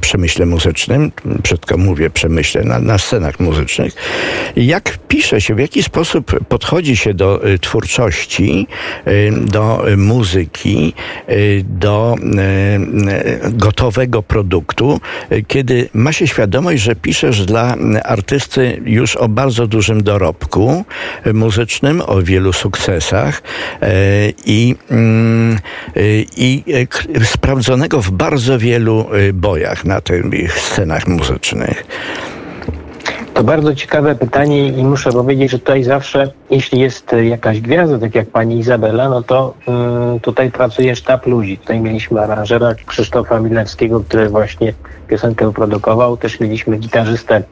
przemyśle 0.00 0.46
muzycznym, 0.46 1.12
brzydko 1.24 1.76
mówię 1.76 2.10
przemyśle, 2.10 2.64
na, 2.64 2.78
na 2.78 2.98
scenach 2.98 3.40
muzycznych. 3.40 3.94
Jak 4.56 4.98
pisze 5.08 5.40
się, 5.40 5.49
w 5.54 5.58
jaki 5.58 5.82
sposób 5.82 6.46
podchodzi 6.48 6.96
się 6.96 7.14
do 7.14 7.40
twórczości, 7.60 8.66
do 9.40 9.84
muzyki, 9.96 10.94
do 11.64 12.16
gotowego 13.50 14.22
produktu, 14.22 15.00
kiedy 15.48 15.88
ma 15.94 16.12
się 16.12 16.26
świadomość, 16.26 16.82
że 16.82 16.96
piszesz 16.96 17.46
dla 17.46 17.76
artysty 18.04 18.82
już 18.84 19.16
o 19.16 19.28
bardzo 19.28 19.66
dużym 19.66 20.02
dorobku 20.02 20.84
muzycznym, 21.34 22.02
o 22.06 22.22
wielu 22.22 22.52
sukcesach 22.52 23.42
i, 24.44 24.76
mm, 24.90 25.58
i 26.36 26.64
sprawdzonego 27.24 28.02
w 28.02 28.10
bardzo 28.10 28.58
wielu 28.58 29.06
bojach 29.34 29.84
na 29.84 30.00
tych 30.00 30.58
scenach 30.58 31.08
muzycznych. 31.08 31.84
To 33.40 33.44
bardzo 33.44 33.74
ciekawe 33.74 34.14
pytanie 34.14 34.68
i 34.68 34.84
muszę 34.84 35.10
powiedzieć, 35.10 35.50
że 35.50 35.58
tutaj 35.58 35.84
zawsze, 35.84 36.32
jeśli 36.50 36.80
jest 36.80 37.14
jakaś 37.22 37.60
gwiazda, 37.60 37.98
tak 37.98 38.14
jak 38.14 38.30
pani 38.30 38.58
Izabela, 38.58 39.08
no 39.08 39.22
to 39.22 39.54
y, 40.16 40.20
tutaj 40.20 40.50
pracuje 40.50 40.96
sztab 40.96 41.26
ludzi. 41.26 41.58
Tutaj 41.58 41.80
mieliśmy 41.80 42.20
aranżera 42.20 42.74
Krzysztofa 42.86 43.40
Milewskiego, 43.40 44.00
który 44.00 44.28
właśnie 44.28 44.72
piosenkę 45.08 45.46
wyprodukował. 45.46 46.16
Też 46.16 46.40
mieliśmy 46.40 46.78
gitarzystę 46.78 47.42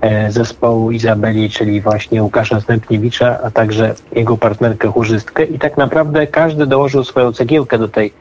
e, 0.00 0.32
zespołu 0.32 0.90
Izabeli, 0.90 1.50
czyli 1.50 1.80
właśnie 1.80 2.22
Łukasza 2.22 2.60
Stępniewicza, 2.60 3.38
a 3.42 3.50
także 3.50 3.94
jego 4.12 4.36
partnerkę 4.36 4.88
chórzystkę. 4.88 5.44
I 5.44 5.58
tak 5.58 5.76
naprawdę 5.76 6.26
każdy 6.26 6.66
dołożył 6.66 7.04
swoją 7.04 7.32
cegiełkę 7.32 7.78
do 7.78 7.88
tej 7.88 8.12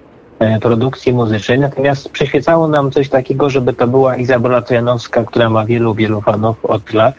produkcji 0.61 1.13
muzycznej, 1.13 1.59
natomiast 1.59 2.09
przyświecało 2.09 2.67
nam 2.67 2.91
coś 2.91 3.09
takiego, 3.09 3.49
żeby 3.49 3.73
to 3.73 3.87
była 3.87 4.15
Izabela 4.15 4.61
Trojanowska, 4.61 5.23
która 5.23 5.49
ma 5.49 5.65
wielu, 5.65 5.93
wielu 5.93 6.21
fanów 6.21 6.65
od 6.65 6.93
lat, 6.93 7.15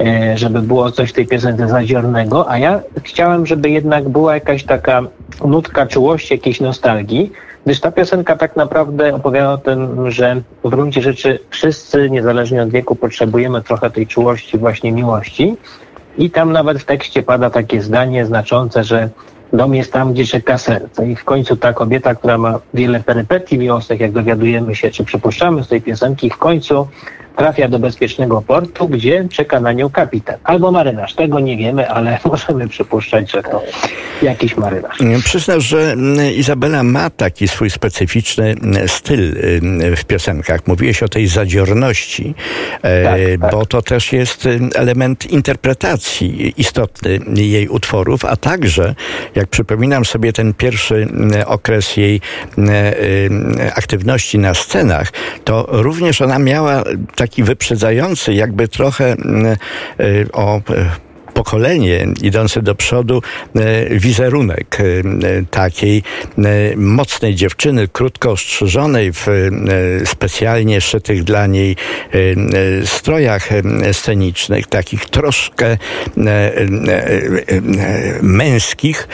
e, 0.00 0.38
żeby 0.38 0.62
było 0.62 0.90
coś 0.92 1.10
w 1.10 1.12
tej 1.12 1.26
piosence 1.26 1.68
zadziornego, 1.68 2.50
a 2.50 2.58
ja 2.58 2.80
chciałem, 3.02 3.46
żeby 3.46 3.70
jednak 3.70 4.08
była 4.08 4.34
jakaś 4.34 4.64
taka 4.64 5.02
nutka 5.44 5.86
czułości, 5.86 6.34
jakiejś 6.34 6.60
nostalgii, 6.60 7.32
gdyż 7.64 7.80
ta 7.80 7.92
piosenka 7.92 8.36
tak 8.36 8.56
naprawdę 8.56 9.14
opowiada 9.14 9.52
o 9.52 9.58
tym, 9.58 10.10
że 10.10 10.42
w 10.64 10.70
gruncie 10.70 11.02
rzeczy 11.02 11.38
wszyscy, 11.50 12.10
niezależnie 12.10 12.62
od 12.62 12.70
wieku, 12.70 12.96
potrzebujemy 12.96 13.62
trochę 13.62 13.90
tej 13.90 14.06
czułości, 14.06 14.58
właśnie 14.58 14.92
miłości. 14.92 15.56
I 16.18 16.30
tam 16.30 16.52
nawet 16.52 16.78
w 16.78 16.84
tekście 16.84 17.22
pada 17.22 17.50
takie 17.50 17.82
zdanie 17.82 18.26
znaczące, 18.26 18.84
że 18.84 19.08
Dom 19.54 19.74
jest 19.74 19.92
tam, 19.92 20.12
gdzie 20.12 20.26
czeka 20.26 20.58
serce. 20.58 21.10
I 21.10 21.16
w 21.16 21.24
końcu 21.24 21.56
ta 21.56 21.72
kobieta, 21.72 22.14
która 22.14 22.38
ma 22.38 22.60
wiele 22.74 23.00
perypetii 23.00 23.58
miłosnych, 23.58 24.00
jak 24.00 24.12
dowiadujemy 24.12 24.74
się, 24.74 24.90
czy 24.90 25.04
przypuszczamy 25.04 25.64
z 25.64 25.68
tej 25.68 25.82
piosenki, 25.82 26.30
w 26.30 26.36
końcu 26.36 26.88
trafia 27.36 27.68
do 27.68 27.78
bezpiecznego 27.78 28.42
portu, 28.42 28.88
gdzie 28.88 29.28
czeka 29.32 29.60
na 29.60 29.72
nią 29.72 29.90
kapitan 29.90 30.36
albo 30.44 30.72
marynarz. 30.72 31.14
Tego 31.14 31.40
nie 31.40 31.56
wiemy, 31.56 31.90
ale 31.90 32.18
możemy 32.30 32.68
przypuszczać, 32.68 33.30
że 33.30 33.42
to 33.42 33.62
jakiś 34.22 34.56
marynarz. 34.56 34.98
Przyznasz, 35.24 35.64
że 35.64 35.96
Izabela 36.36 36.82
ma 36.82 37.10
taki 37.10 37.48
swój 37.48 37.70
specyficzny 37.70 38.54
styl 38.86 39.34
w 39.96 40.04
piosenkach. 40.04 40.66
Mówiłeś 40.66 41.02
o 41.02 41.08
tej 41.08 41.26
zadziorności, 41.26 42.34
e, 42.82 43.04
tak, 43.04 43.20
tak. 43.40 43.50
bo 43.50 43.66
to 43.66 43.82
też 43.82 44.12
jest 44.12 44.48
element 44.74 45.26
interpretacji 45.26 46.54
istotny 46.56 47.20
jej 47.34 47.68
utworów, 47.68 48.24
a 48.24 48.36
także, 48.36 48.94
jak 49.34 49.46
przypominam 49.48 50.04
sobie 50.04 50.32
ten 50.32 50.54
pierwszy 50.54 51.08
okres 51.46 51.96
jej 51.96 52.20
aktywności 53.74 54.38
na 54.38 54.54
scenach, 54.54 55.12
to 55.44 55.66
również 55.68 56.20
ona 56.20 56.38
miała 56.38 56.84
taki 57.24 57.42
wyprzedzający, 57.42 58.34
jakby 58.34 58.68
trochę 58.68 59.04
e, 59.12 59.56
o 60.32 60.60
pokolenie 61.34 62.06
idące 62.22 62.62
do 62.62 62.74
przodu 62.74 63.22
e, 63.56 63.98
wizerunek 63.98 64.78
e, 64.80 64.84
takiej 65.50 66.02
e, 66.38 66.42
mocnej 66.76 67.34
dziewczyny, 67.34 67.88
krótko 67.88 68.30
ostrzyżonej 68.30 69.12
w 69.12 69.26
specjalnie 70.04 70.80
szytych 70.80 71.24
dla 71.24 71.46
niej 71.46 71.76
strojach 72.84 73.48
scenicznych, 73.92 74.66
takich 74.66 75.06
troszkę 75.06 75.76
męskich 78.22 79.08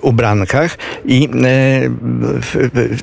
ubrankach 0.00 0.78
i 1.04 1.28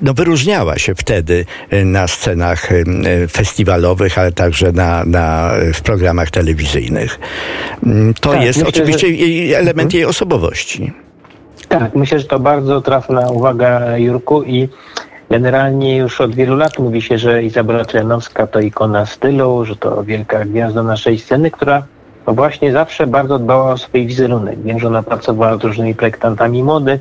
no, 0.01 0.13
wyróżniała 0.13 0.79
się 0.79 0.95
wtedy 0.95 1.45
na 1.85 2.07
scenach 2.07 2.69
festiwalowych, 3.31 4.17
ale 4.17 4.31
także 4.31 4.71
na, 4.71 5.03
na, 5.05 5.51
w 5.73 5.81
programach 5.81 6.31
telewizyjnych. 6.31 7.19
To 8.21 8.36
tak, 8.37 8.47
jest 8.47 8.59
myślę, 8.59 8.69
oczywiście 8.69 9.07
że... 9.07 9.57
element 9.57 9.93
jej 9.93 10.05
osobowości. 10.05 10.93
Tak, 11.67 11.95
myślę, 11.95 12.19
że 12.19 12.25
to 12.25 12.39
bardzo 12.39 12.81
trafna 12.81 13.29
uwaga 13.29 13.97
Jurku 13.97 14.43
i 14.43 14.69
generalnie 15.29 15.97
już 15.97 16.21
od 16.21 16.35
wielu 16.35 16.55
lat 16.55 16.79
mówi 16.79 17.01
się, 17.01 17.17
że 17.17 17.43
Izabela 17.43 17.85
Trojanowska 17.85 18.47
to 18.47 18.59
ikona 18.59 19.05
stylu, 19.05 19.65
że 19.65 19.75
to 19.75 20.03
wielka 20.03 20.45
gwiazda 20.45 20.83
naszej 20.83 21.19
sceny, 21.19 21.51
która 21.51 21.83
no 22.27 22.33
właśnie 22.33 22.71
zawsze 22.71 23.07
bardzo 23.07 23.39
dbała 23.39 23.71
o 23.71 23.77
swój 23.77 24.07
wizerunek. 24.07 24.59
Wiem, 24.63 24.79
że 24.79 24.87
ona 24.87 25.03
pracowała 25.03 25.57
z 25.57 25.63
różnymi 25.63 25.95
projektantami 25.95 26.63
mody 26.63 26.99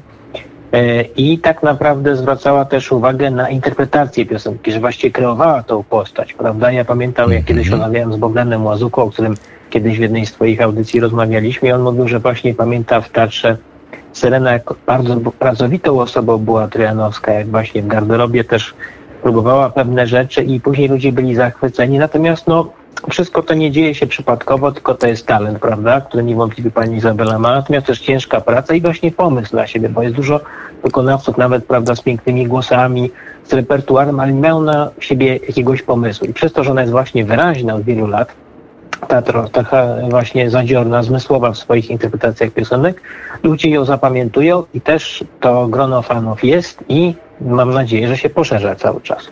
e, 0.72 1.02
i 1.02 1.38
tak 1.38 1.62
naprawdę 1.62 2.16
zwracała 2.16 2.64
też 2.64 2.92
uwagę 2.92 3.30
na 3.30 3.50
interpretację 3.50 4.26
piosenki, 4.26 4.72
że 4.72 4.80
właściwie 4.80 5.10
kreowała 5.10 5.62
tą 5.62 5.84
postać, 5.84 6.32
prawda? 6.32 6.72
Ja 6.72 6.84
pamiętam, 6.84 7.32
jak 7.32 7.44
kiedyś 7.44 7.66
mhm. 7.66 7.82
rozmawiałem 7.82 8.12
z 8.12 8.16
Bogdanem 8.16 8.64
Łazuką, 8.64 9.02
o 9.02 9.10
którym 9.10 9.34
Kiedyś 9.76 9.98
w 9.98 10.00
jednej 10.00 10.26
z 10.26 10.32
Twoich 10.32 10.62
audycji 10.62 11.00
rozmawialiśmy 11.00 11.68
i 11.68 11.72
on 11.72 11.82
mówił, 11.82 12.08
że 12.08 12.18
właśnie 12.18 12.54
pamięta 12.54 13.00
w 13.00 13.10
teatrze 13.10 13.56
Serena 14.12 14.52
jak 14.52 14.74
bardzo 14.86 15.16
pracowitą 15.38 16.00
osobą 16.00 16.38
była 16.38 16.68
Trojanowska, 16.68 17.32
jak 17.32 17.46
właśnie 17.46 17.82
w 17.82 17.86
garderobie 17.86 18.44
też 18.44 18.74
próbowała 19.22 19.70
pewne 19.70 20.06
rzeczy 20.06 20.42
i 20.42 20.60
później 20.60 20.88
ludzie 20.88 21.12
byli 21.12 21.34
zachwyceni. 21.34 21.98
Natomiast 21.98 22.46
no, 22.46 22.72
wszystko 23.10 23.42
to 23.42 23.54
nie 23.54 23.70
dzieje 23.70 23.94
się 23.94 24.06
przypadkowo, 24.06 24.72
tylko 24.72 24.94
to 24.94 25.06
jest 25.06 25.26
talent, 25.26 25.58
prawda, 25.58 26.00
który 26.00 26.24
niewątpliwie 26.24 26.70
pani 26.70 26.96
Izabela 26.96 27.38
ma, 27.38 27.54
natomiast 27.54 27.86
też 27.86 28.00
ciężka 28.00 28.40
praca 28.40 28.74
i 28.74 28.80
właśnie 28.80 29.12
pomysł 29.12 29.56
na 29.56 29.66
siebie, 29.66 29.88
bo 29.88 30.02
jest 30.02 30.14
dużo 30.14 30.40
wykonawców 30.84 31.36
nawet, 31.36 31.64
prawda, 31.64 31.94
z 31.94 32.00
pięknymi 32.00 32.46
głosami, 32.46 33.10
z 33.44 33.52
repertuarem, 33.52 34.20
ale 34.20 34.32
nie 34.32 34.40
mają 34.40 34.60
na 34.60 34.90
siebie 35.00 35.36
jakiegoś 35.36 35.82
pomysłu. 35.82 36.26
I 36.26 36.32
przez 36.32 36.52
to, 36.52 36.64
że 36.64 36.70
ona 36.70 36.80
jest 36.80 36.92
właśnie 36.92 37.24
wyraźna 37.24 37.74
od 37.74 37.82
wielu 37.82 38.06
lat, 38.06 38.45
ta 39.08 39.22
taka 39.52 39.86
właśnie 40.10 40.50
zadziorna, 40.50 41.02
zmysłowa 41.02 41.52
w 41.52 41.58
swoich 41.58 41.90
interpretacjach 41.90 42.50
piosenek. 42.50 43.02
Ludzie 43.42 43.70
ją 43.70 43.84
zapamiętują 43.84 44.64
i 44.74 44.80
też 44.80 45.24
to 45.40 45.68
grono 45.68 46.02
fanów 46.02 46.44
jest 46.44 46.78
i 46.88 47.14
mam 47.40 47.74
nadzieję, 47.74 48.08
że 48.08 48.16
się 48.16 48.30
poszerza 48.30 48.74
cały 48.74 49.00
czas. 49.00 49.28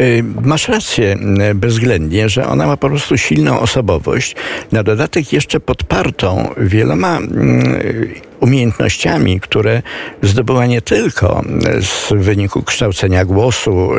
Y, 0.00 0.24
masz 0.42 0.68
rację 0.68 1.16
y, 1.50 1.54
bezwzględnie, 1.54 2.28
że 2.28 2.46
ona 2.46 2.66
ma 2.66 2.76
po 2.76 2.88
prostu 2.88 3.18
silną 3.18 3.60
osobowość, 3.60 4.36
na 4.72 4.82
dodatek 4.82 5.32
jeszcze 5.32 5.60
podpartą 5.60 6.48
wieloma 6.56 7.18
y, 7.20 8.31
umiejętnościami, 8.42 9.40
które 9.40 9.82
zdobyła 10.22 10.66
nie 10.66 10.82
tylko 10.82 11.42
z 11.80 12.12
wyniku 12.12 12.62
kształcenia 12.62 13.24
głosu, 13.24 13.90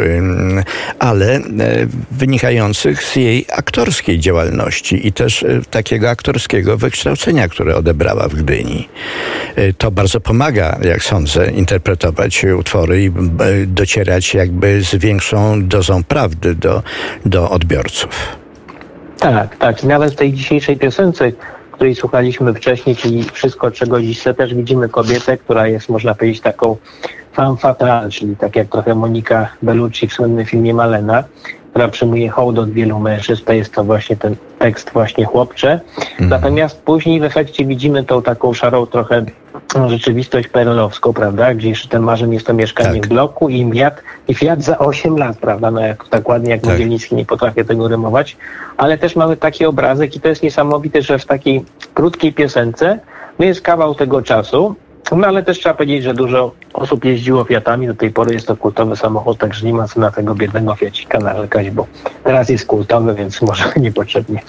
ale 1.00 1.40
wynikających 2.12 3.04
z 3.04 3.16
jej 3.16 3.46
aktorskiej 3.54 4.20
działalności 4.20 5.08
i 5.08 5.14
też 5.14 5.46
takiego 5.72 6.10
aktorskiego 6.10 6.78
wykształcenia, 6.78 7.48
które 7.48 7.76
odebrała 7.76 8.28
w 8.28 8.36
Gdyni. 8.36 8.90
To 9.78 9.92
bardzo 9.92 10.20
pomaga, 10.20 10.80
jak 10.84 11.04
sądzę, 11.04 11.52
interpretować 11.52 12.46
utwory 12.58 13.04
i 13.04 13.12
docierać 13.68 14.34
jakby 14.34 14.84
z 14.84 14.96
większą 14.96 15.68
dozą 15.68 16.04
prawdy 16.04 16.56
do, 16.56 16.84
do 17.26 17.50
odbiorców. 17.50 18.10
Tak, 19.20 19.58
tak. 19.58 19.84
I 19.84 19.88
nawet 19.88 20.14
w 20.14 20.16
tej 20.16 20.34
dzisiejszej 20.34 20.78
piosence, 20.78 21.32
której 21.74 21.96
słuchaliśmy 21.96 22.54
wcześniej, 22.54 22.96
czyli 22.96 23.24
Wszystko, 23.24 23.72
czego 23.72 24.02
dziś 24.02 24.24
też 24.38 24.56
widzimy 24.56 24.90
kobietę, 24.90 25.38
która 25.38 25.68
jest, 25.68 25.90
można 25.90 26.16
powiedzieć, 26.16 26.42
taką 26.42 26.78
femme 27.36 27.58
fatale, 27.58 28.10
czyli 28.10 28.36
tak 28.36 28.56
jak 28.56 28.68
trochę 28.68 28.96
Monika 28.96 29.50
Bellucci 29.62 30.08
w 30.08 30.14
słynnym 30.14 30.46
filmie 30.46 30.74
Malena, 30.74 31.24
która 31.74 31.88
przyjmuje 31.88 32.30
hołd 32.30 32.60
od 32.60 32.72
wielu 32.72 33.00
mężczyzn, 33.00 33.44
to 33.46 33.54
jest 33.54 33.74
to 33.74 33.84
właśnie 33.84 34.16
ten 34.16 34.36
tekst 34.60 34.90
właśnie 34.94 35.26
chłopcze. 35.26 35.80
Mhm. 36.00 36.30
Natomiast 36.30 36.82
później 36.82 37.20
w 37.20 37.24
efekcie 37.24 37.66
widzimy 37.66 38.04
tą 38.04 38.22
taką 38.22 38.54
szarą 38.54 38.86
trochę 38.86 39.26
rzeczywistość 39.88 40.48
perelowską, 40.48 41.14
prawda, 41.14 41.54
gdzie 41.54 41.70
jeszcze 41.70 41.88
ten 41.88 42.02
marzeń 42.02 42.34
jest 42.34 42.48
to 42.48 42.54
mieszkanie 42.54 43.00
tak. 43.00 43.06
w 43.06 43.10
bloku 43.10 43.50
i 43.50 43.72
Fiat, 43.72 44.04
i 44.28 44.34
Fiat 44.34 44.64
za 44.64 44.78
8 44.78 45.18
lat, 45.18 45.38
prawda, 45.38 45.72
no 45.72 45.82
jak, 45.82 46.08
tak 46.10 46.30
ładnie 46.30 46.52
jak 46.52 46.62
tak. 46.62 46.72
Mogielnicki 46.72 47.16
nie 47.16 47.26
potrafię 47.26 47.66
tego 47.66 47.88
rymować, 47.88 48.38
ale 48.78 48.98
też 48.98 49.16
mamy 49.16 49.38
taki 49.38 49.66
obrazek 49.66 50.16
i 50.16 50.20
to 50.20 50.28
jest 50.28 50.44
niesamowite, 50.44 51.02
że 51.02 51.20
w 51.20 51.26
takiej 51.26 51.66
krótkiej 51.94 52.34
piosence 52.34 53.00
no 53.40 53.46
jest 53.46 53.62
kawał 53.62 53.96
tego 53.96 54.22
czasu, 54.22 54.76
no 55.12 55.28
ale 55.28 55.44
też 55.44 55.60
trzeba 55.60 55.76
powiedzieć, 55.76 56.04
że 56.04 56.14
dużo 56.14 56.52
osób 56.74 57.06
jeździło 57.06 57.44
Fiatami. 57.44 57.88
Do 57.88 57.96
tej 57.96 58.12
pory 58.12 58.34
jest 58.34 58.48
to 58.48 58.56
kultowy 58.56 58.96
samochód, 58.96 59.38
także 59.38 59.66
nie 59.66 59.74
ma 59.74 59.88
co 59.88 60.00
na 60.00 60.12
tego 60.12 60.36
biednego 60.36 60.76
Fiacika 60.76 61.20
narzekać, 61.20 61.70
bo 61.70 61.88
teraz 62.24 62.50
jest 62.50 62.66
kultowy, 62.66 63.16
więc 63.16 63.42
może 63.42 63.64
niepotrzebnie 63.86 64.42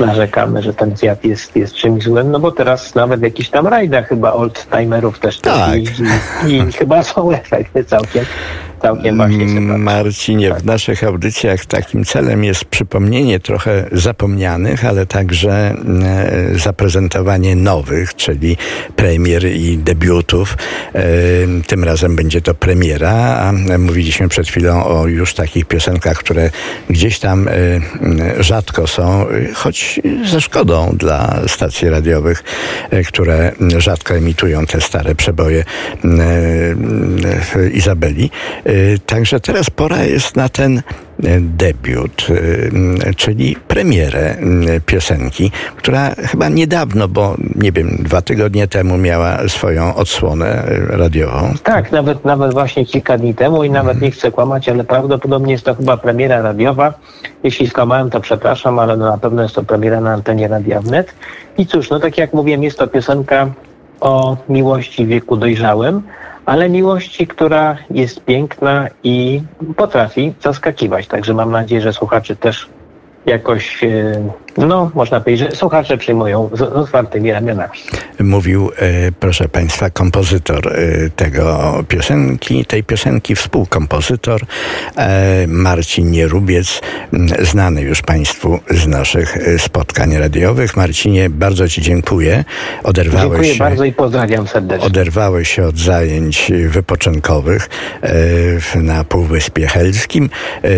narzekamy, 0.00 0.62
że 0.62 0.74
ten 0.74 0.96
Fiat 0.96 1.24
jest, 1.24 1.56
jest 1.56 1.74
czymś 1.74 2.04
złym, 2.04 2.30
no 2.30 2.40
bo 2.40 2.52
teraz 2.52 2.94
nawet 2.94 3.20
w 3.20 3.22
jakichś 3.22 3.48
tam 3.48 3.66
rajdach 3.66 4.08
chyba 4.08 4.32
old-timerów 4.32 5.18
też, 5.18 5.40
tak. 5.40 5.54
też 5.54 5.76
jeździ 5.76 6.04
i 6.46 6.62
chyba 6.78 7.02
są 7.02 7.32
efekty 7.42 7.84
całkiem 7.84 8.24
całkiem 8.82 9.16
właśnie 9.16 9.60
Marcinie, 9.60 10.54
w 10.54 10.64
naszych 10.64 11.04
audycjach 11.04 11.66
takim 11.66 12.04
celem 12.04 12.44
jest 12.44 12.64
przypomnienie 12.64 13.40
trochę 13.40 13.84
zapomnianych, 13.92 14.84
ale 14.84 15.06
także 15.06 15.52
e, 15.52 16.58
zaprezentowanie 16.58 17.56
nowych, 17.56 18.14
czyli 18.14 18.56
premier 18.96 19.46
i 19.46 19.78
debiutów. 19.78 20.56
E, 20.94 21.02
tym 21.66 21.84
razem 21.84 22.16
będzie 22.16 22.40
to 22.40 22.54
premiera, 22.54 23.12
a 23.14 23.52
mówiliśmy 23.78 24.28
przed 24.28 24.48
chwilą 24.48 24.84
o 24.84 25.06
już 25.06 25.34
takich 25.34 25.64
piosenkach, 25.64 26.16
które 26.16 26.50
gdzieś 26.90 27.18
tam 27.18 27.48
e, 27.48 27.52
rzadko 28.42 28.86
są, 28.86 29.26
choć 29.54 30.00
ze 30.30 30.40
szkodą 30.40 30.94
dla 30.96 31.40
stacji 31.46 31.88
radiowych, 31.88 32.44
które 33.08 33.52
rzadko 33.78 34.14
emitują 34.14 34.66
te 34.66 34.80
stare 34.80 35.14
przeboje 35.14 35.64
Izabeli. 37.72 38.30
Y, 38.72 38.98
także 39.06 39.40
teraz 39.40 39.70
pora 39.70 40.04
jest 40.04 40.36
na 40.36 40.48
ten 40.48 40.78
y, 40.78 40.82
debiut, 41.40 42.26
y, 42.30 43.14
czyli 43.16 43.56
premierę 43.68 44.36
piosenki, 44.86 45.50
która 45.76 46.14
chyba 46.14 46.48
niedawno, 46.48 47.08
bo 47.08 47.36
nie 47.54 47.72
wiem, 47.72 47.96
dwa 48.00 48.22
tygodnie 48.22 48.68
temu 48.68 48.98
miała 48.98 49.48
swoją 49.48 49.94
odsłonę 49.94 50.62
radiową. 50.88 51.54
Tak, 51.62 51.92
nawet, 51.92 52.24
nawet 52.24 52.52
właśnie 52.52 52.86
kilka 52.86 53.18
dni 53.18 53.34
temu 53.34 53.64
i 53.64 53.70
nawet 53.70 54.00
nie 54.00 54.10
chcę 54.10 54.30
kłamać, 54.30 54.68
ale 54.68 54.84
prawdopodobnie 54.84 55.52
jest 55.52 55.64
to 55.64 55.74
chyba 55.74 55.96
premiera 55.96 56.42
radiowa. 56.42 56.94
Jeśli 57.42 57.68
skłamałem, 57.68 58.10
to 58.10 58.20
przepraszam, 58.20 58.78
ale 58.78 58.96
no 58.96 59.10
na 59.10 59.18
pewno 59.18 59.42
jest 59.42 59.54
to 59.54 59.62
premiera 59.62 60.00
na 60.00 60.12
antenie 60.12 60.48
Radia 60.48 60.80
Wnet. 60.80 61.14
I 61.58 61.66
cóż, 61.66 61.90
no 61.90 62.00
tak 62.00 62.18
jak 62.18 62.32
mówiłem, 62.32 62.62
jest 62.62 62.78
to 62.78 62.86
piosenka 62.86 63.50
o 64.00 64.36
miłości 64.48 65.04
w 65.04 65.08
wieku 65.08 65.36
dojrzałym, 65.36 66.02
ale 66.46 66.68
miłości, 66.68 67.26
która 67.26 67.76
jest 67.90 68.24
piękna 68.24 68.88
i 69.04 69.42
potrafi 69.76 70.34
zaskakiwać. 70.42 71.06
Także 71.06 71.34
mam 71.34 71.50
nadzieję, 71.50 71.80
że 71.80 71.92
słuchaczy 71.92 72.36
też 72.36 72.68
jakoś 73.26 73.84
e, 73.84 73.88
no, 74.56 74.90
można 74.94 75.20
powiedzieć, 75.20 75.50
że 75.50 75.56
słuchacze 75.56 75.98
przyjmują 75.98 76.50
z, 76.52 76.58
z 76.58 76.62
otwartymi 76.62 77.32
ramionami. 77.32 77.78
Mówił, 78.20 78.70
e, 78.76 79.12
proszę 79.20 79.48
Państwa, 79.48 79.90
kompozytor 79.90 80.68
e, 80.68 81.10
tego 81.10 81.84
piosenki, 81.88 82.64
tej 82.64 82.84
piosenki, 82.84 83.34
współkompozytor 83.36 84.40
e, 84.96 85.46
Marcin 85.46 86.10
Nierubiec, 86.10 86.80
znany 87.42 87.82
już 87.82 88.02
Państwu 88.02 88.58
z 88.70 88.86
naszych 88.86 89.38
spotkań 89.58 90.16
radiowych. 90.16 90.76
Marcinie, 90.76 91.30
bardzo 91.30 91.68
Ci 91.68 91.82
dziękuję. 91.82 92.44
Oderwałeś 92.82 93.30
Dziękuję 93.30 93.54
się, 93.54 93.58
bardzo 93.58 93.84
i 93.84 93.92
pozdrawiam 93.92 94.48
serdecznie. 94.48 94.86
oderwałeś 94.86 95.54
się 95.54 95.64
od 95.64 95.78
zajęć 95.78 96.52
wypoczynkowych 96.68 97.68
na 98.74 99.04
Półwyspie 99.04 99.66
Helskim. 99.66 100.30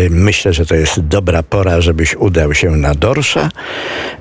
Myślę, 0.09 0.53
że 0.53 0.65
to 0.65 0.75
jest 0.75 0.99
dobra 0.99 1.43
pora, 1.43 1.81
żebyś 1.81 2.15
udał 2.15 2.53
się 2.53 2.71
na 2.71 2.95
Dorsza. 2.95 3.49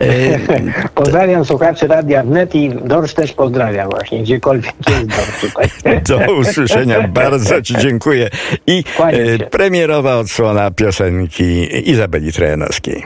E, 0.01 0.39
Pozdrawiam 0.95 1.45
słuchaczy 1.45 1.87
Radia 1.87 2.23
Wnet 2.23 2.55
i 2.55 2.71
Dorsz 2.71 3.15
też 3.15 3.33
pozdrawiam 3.33 3.91
właśnie, 3.91 4.23
gdziekolwiek 4.23 4.75
jest 4.89 5.07
Dorsz 5.07 5.41
tutaj. 5.41 5.69
Do 6.09 6.35
usłyszenia. 6.35 7.09
Bardzo 7.09 7.63
Ci 7.63 7.75
dziękuję. 7.79 8.31
I 8.67 8.85
e, 8.99 9.39
premierowa 9.39 10.17
odsłona 10.17 10.71
piosenki 10.71 11.69
Izabeli 11.91 12.33
Trojanowskiej. 12.33 13.05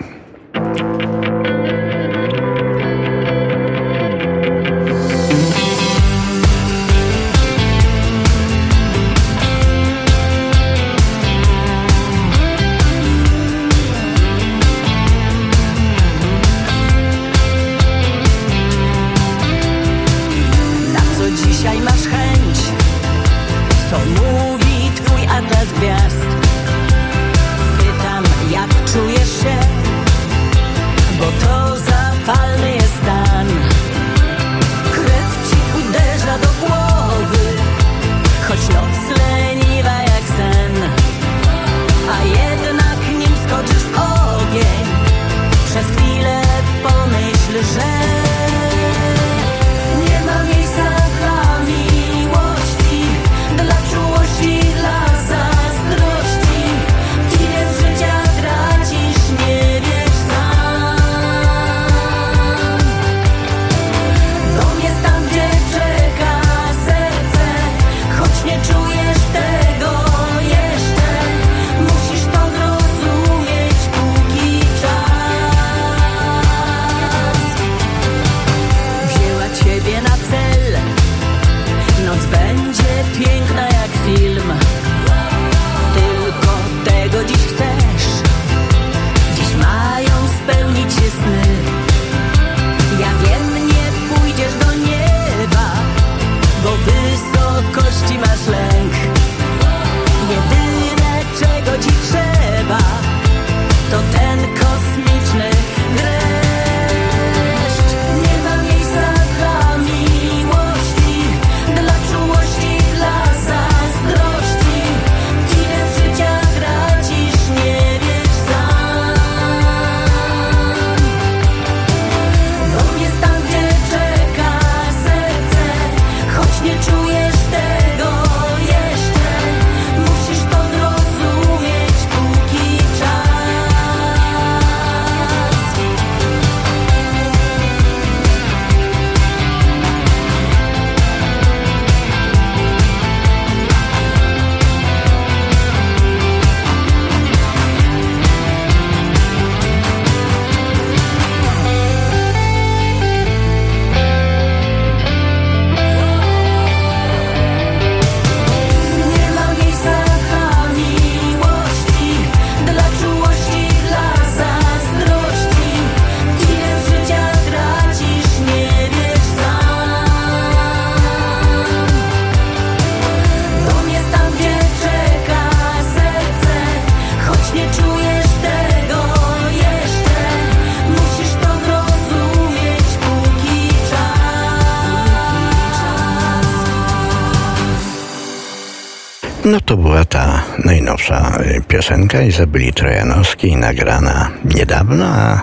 No 189.51 189.61
to 189.61 189.77
była 189.77 190.05
ta 190.05 190.43
najnowsza 190.65 191.39
y, 191.41 191.63
piosenka 191.69 192.23
Izabeli 192.23 192.73
Trojanowskiej, 192.73 193.57
nagrana 193.57 194.31
niedawno, 194.45 195.05
a 195.05 195.43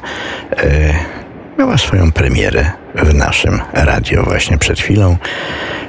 y, 0.63 0.93
miała 1.59 1.77
swoją 1.77 2.11
premierę 2.11 2.71
w 2.95 3.13
naszym 3.13 3.61
radio 3.73 4.23
właśnie 4.23 4.57
przed 4.57 4.79
chwilą. 4.79 5.17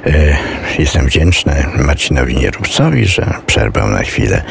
Y, 0.07 0.35
jestem 0.79 1.05
wdzięczny 1.05 1.65
Marcinowi 1.77 2.35
Nierubcowi, 2.35 3.05
że 3.05 3.33
przerwał 3.45 3.87
na 3.87 4.01
chwilę 4.01 4.41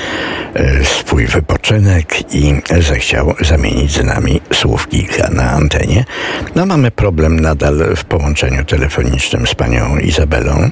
y, 0.56 0.84
swój 0.84 1.26
wypoczynek 1.26 2.34
i 2.34 2.54
zechciał 2.80 3.34
zamienić 3.40 3.92
z 3.92 4.04
nami 4.04 4.40
słów 4.52 4.88
kilka 4.88 5.28
na 5.30 5.50
antenie. 5.50 6.04
No 6.54 6.66
mamy 6.66 6.90
problem 6.90 7.40
nadal 7.40 7.96
w 7.96 8.04
połączeniu 8.04 8.64
telefonicznym 8.64 9.46
z 9.46 9.54
panią 9.54 9.98
Izabelą. 9.98 10.70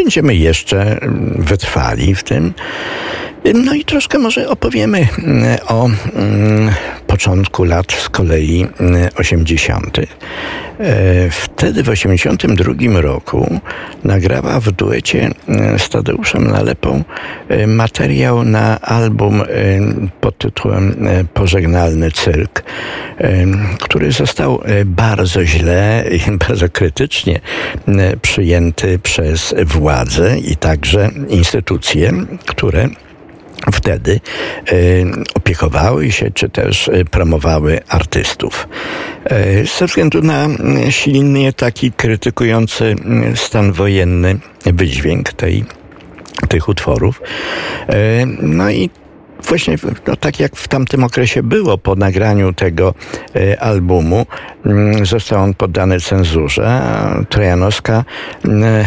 Będziemy 0.00 0.34
jeszcze 0.34 1.02
mm, 1.02 1.34
wytrwali 1.38 2.14
w 2.14 2.22
tym. 2.22 2.54
No 3.54 3.74
i 3.74 3.84
troszkę 3.84 4.18
może 4.18 4.48
opowiemy 4.48 5.08
mm, 5.18 5.58
o 5.66 5.86
mm, 6.14 6.70
początku 7.10 7.64
lat 7.64 7.92
z 7.92 8.08
kolei 8.08 8.66
mm, 8.80 9.08
80. 9.16 9.98
E, 9.98 10.04
Wtedy 11.30 11.82
w 11.82 11.88
82 11.88 13.00
roku 13.00 13.60
nagrała 14.04 14.60
w 14.60 14.70
duecie 14.72 15.30
mm, 15.48 15.78
z 15.78 15.88
Tadeuszem 15.88 16.50
Nalepą 16.50 17.04
e, 17.48 17.66
materiał 17.66 18.44
na 18.44 18.80
album 18.80 19.42
pod 20.20 20.38
tytułem 20.38 21.08
Pożegnalny 21.34 22.10
Cyrk, 22.10 22.62
który 23.80 24.12
został 24.12 24.60
bardzo 24.84 25.46
źle 25.46 26.04
i 26.10 26.30
bardzo 26.48 26.68
krytycznie 26.68 27.40
przyjęty 28.22 28.98
przez 28.98 29.54
władze 29.66 30.38
i 30.38 30.56
także 30.56 31.10
instytucje, 31.28 32.12
które 32.46 32.88
wtedy 33.72 34.20
opiekowały 35.34 36.12
się 36.12 36.30
czy 36.30 36.48
też 36.48 36.90
promowały 37.10 37.80
artystów. 37.88 38.68
Ze 39.78 39.86
względu 39.86 40.22
na 40.22 40.48
silnie 40.90 41.52
taki 41.52 41.92
krytykujący 41.92 42.96
stan 43.34 43.72
wojenny 43.72 44.38
wydźwięk 44.64 45.32
tej 45.32 45.64
tych 46.48 46.68
utworów. 46.68 47.22
No 48.42 48.70
i 48.70 48.90
właśnie 49.48 49.76
no, 50.06 50.16
tak 50.16 50.40
jak 50.40 50.56
w 50.56 50.68
tamtym 50.68 51.04
okresie 51.04 51.42
było 51.42 51.78
po 51.78 51.94
nagraniu 51.94 52.52
tego 52.52 52.94
e, 53.36 53.60
albumu, 53.60 54.26
mm, 54.66 55.06
został 55.06 55.42
on 55.42 55.54
poddany 55.54 56.00
cenzurze. 56.00 56.82
Trojanowska 57.28 58.04
mm, 58.44 58.64
e, 58.64 58.84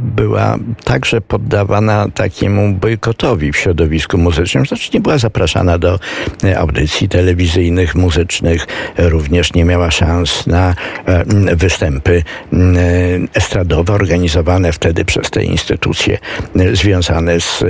była 0.00 0.58
także 0.84 1.20
poddawana 1.20 2.06
takiemu 2.14 2.74
bojkotowi 2.74 3.52
w 3.52 3.56
środowisku 3.56 4.18
muzycznym. 4.18 4.66
Znaczy 4.66 4.90
nie 4.94 5.00
była 5.00 5.18
zapraszana 5.18 5.78
do 5.78 5.98
e, 6.44 6.58
audycji 6.58 7.08
telewizyjnych, 7.08 7.94
muzycznych, 7.94 8.66
również 8.98 9.54
nie 9.54 9.64
miała 9.64 9.90
szans 9.90 10.46
na 10.46 10.74
występy 11.56 12.22
estradowe 13.34 13.92
organizowane 13.92 14.72
wtedy 14.72 15.04
przez 15.04 15.30
te 15.30 15.44
instytucje 15.44 16.18
związane 16.72 17.40
z, 17.40 17.64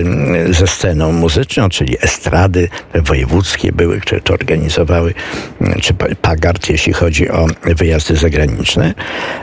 ze 0.50 0.66
sceną 0.66 1.12
muzyczną, 1.12 1.68
czyli 1.68 1.96
estradowe 2.00 2.25
rady 2.26 2.68
wojewódzkie 2.94 3.72
były, 3.72 4.00
które 4.00 4.20
to 4.20 4.34
organizowały, 4.34 5.14
mm, 5.60 5.80
czy 5.80 5.94
Pagard, 6.22 6.68
jeśli 6.68 6.92
chodzi 6.92 7.30
o 7.30 7.46
wyjazdy 7.64 8.16
zagraniczne. 8.16 8.94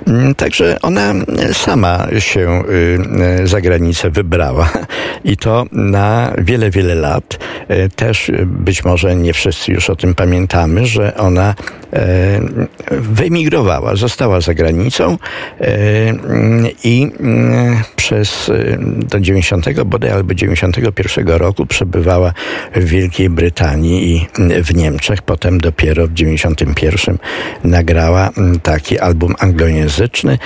Mm, 0.07 0.35
także 0.35 0.77
ona 0.81 1.13
sama 1.53 2.07
się 2.19 2.63
y, 3.43 3.47
za 3.47 3.61
granicę 3.61 4.09
wybrała 4.09 4.69
i 5.23 5.37
to 5.37 5.65
na 5.71 6.33
wiele, 6.37 6.69
wiele 6.69 6.95
lat. 6.95 7.39
Y, 7.71 7.89
też 7.95 8.31
być 8.45 8.85
może 8.85 9.15
nie 9.15 9.33
wszyscy 9.33 9.71
już 9.71 9.89
o 9.89 9.95
tym 9.95 10.15
pamiętamy, 10.15 10.85
że 10.85 11.15
ona 11.17 11.55
y, 11.93 11.97
wyemigrowała, 12.91 13.95
została 13.95 14.41
za 14.41 14.53
granicą 14.53 15.17
i 16.83 17.11
przez 17.95 18.51
do 18.83 19.19
90 19.19 19.83
bodaj 19.83 20.11
albo 20.11 20.33
91 20.33 21.27
roku 21.27 21.65
przebywała 21.65 22.33
w 22.75 22.83
Wielkiej 22.83 23.29
Brytanii 23.29 24.15
i 24.15 24.27
w 24.63 24.75
Niemczech. 24.75 25.21
Potem 25.21 25.59
dopiero 25.59 26.07
w 26.07 26.13
91 26.13 27.17
nagrała 27.63 28.29
mm, 28.37 28.59
taki 28.59 28.99
album 28.99 29.35
anglojęzyczny, 29.39 30.37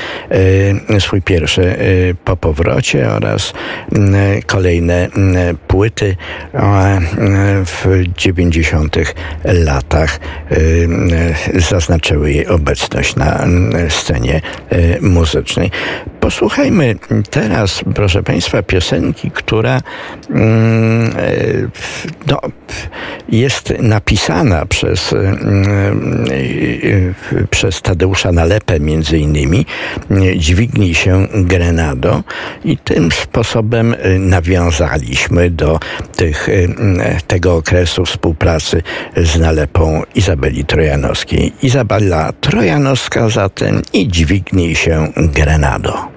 e, 0.90 1.00
swój 1.00 1.22
pierwszy 1.22 1.62
e, 1.62 1.78
po 2.26 2.38
powrocie 2.38 3.10
oraz 3.10 3.54
mm, 3.92 4.42
kolejne 4.42 5.10
mm, 5.16 5.58
płyty 5.68 6.16
w 7.66 8.04
90 8.18 8.98
latach 9.44 10.20
e, 11.56 11.60
zaznaczyły 11.60 12.32
jej 12.32 12.48
obecność 12.48 13.16
na 13.16 13.48
scenie 13.90 14.42
muzycznej. 15.02 15.72
Posłuchajmy 16.20 16.96
teraz, 17.30 17.82
proszę 17.96 18.24
Państwa, 18.24 18.64
piosenki, 18.64 19.32
która 19.32 19.82
no, 22.28 22.40
jest 23.30 23.74
napisana 23.80 24.66
przez, 24.66 25.14
mm, 25.14 26.36
przez 27.50 27.82
Tadeusza 27.82 28.32
Nalepę 28.32 28.80
między 28.80 29.18
innymi 29.18 29.66
Dźwignij 30.38 30.94
się 30.94 31.28
Grenado 31.34 32.24
i 32.66 32.78
tym 32.78 33.12
sposobem 33.12 33.96
nawiązaliśmy 34.20 35.50
do 35.50 35.80
tych, 36.16 36.48
tego 37.28 37.56
okresu 37.56 38.06
współpracy 38.06 38.82
z 39.18 39.40
Nalepą 39.40 40.02
Izabeli 40.16 40.66
Trojanowskiej. 40.66 41.54
Izabela 41.62 42.34
Trojanowska 42.42 43.30
zatem 43.30 43.82
i 43.94 44.08
Dźwignij 44.08 44.76
się 44.76 45.12
Grenado. 45.18 46.17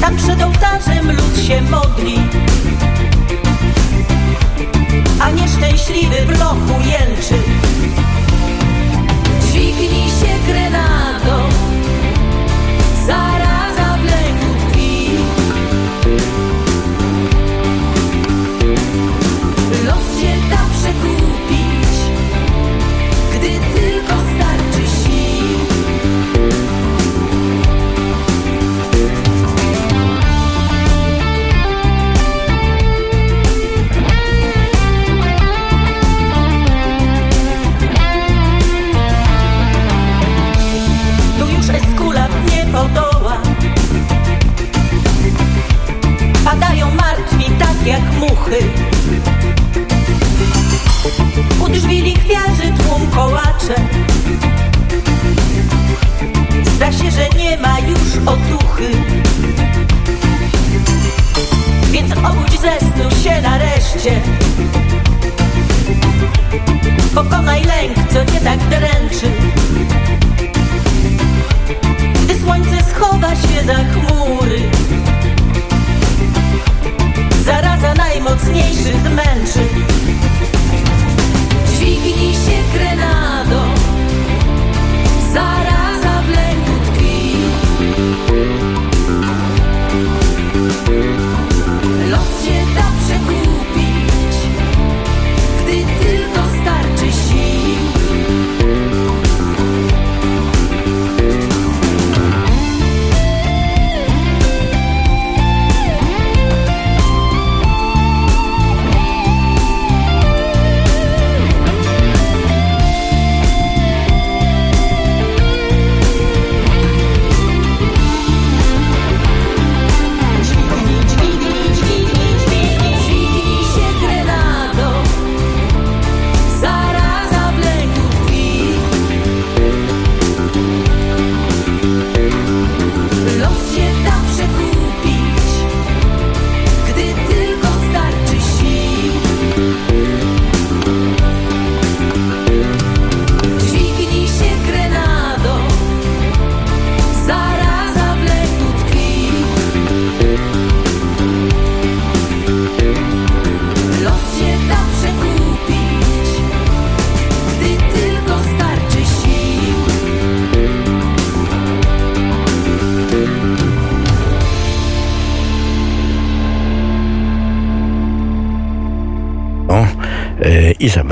Tam 0.00 0.16
przed 0.16 0.42
ołtarzem 0.42 1.12
lud 1.12 1.46
się 1.46 1.62
modli. 1.62 2.14
A 5.20 5.30
nieszczęśliwy 5.30 6.16
w 6.26 6.38
lochu 6.38 6.80
jęczy 6.84 7.34
Dźwignij 9.46 10.08
się 10.08 10.52
grenadą. 10.52 11.48
Zaraza 13.06 13.47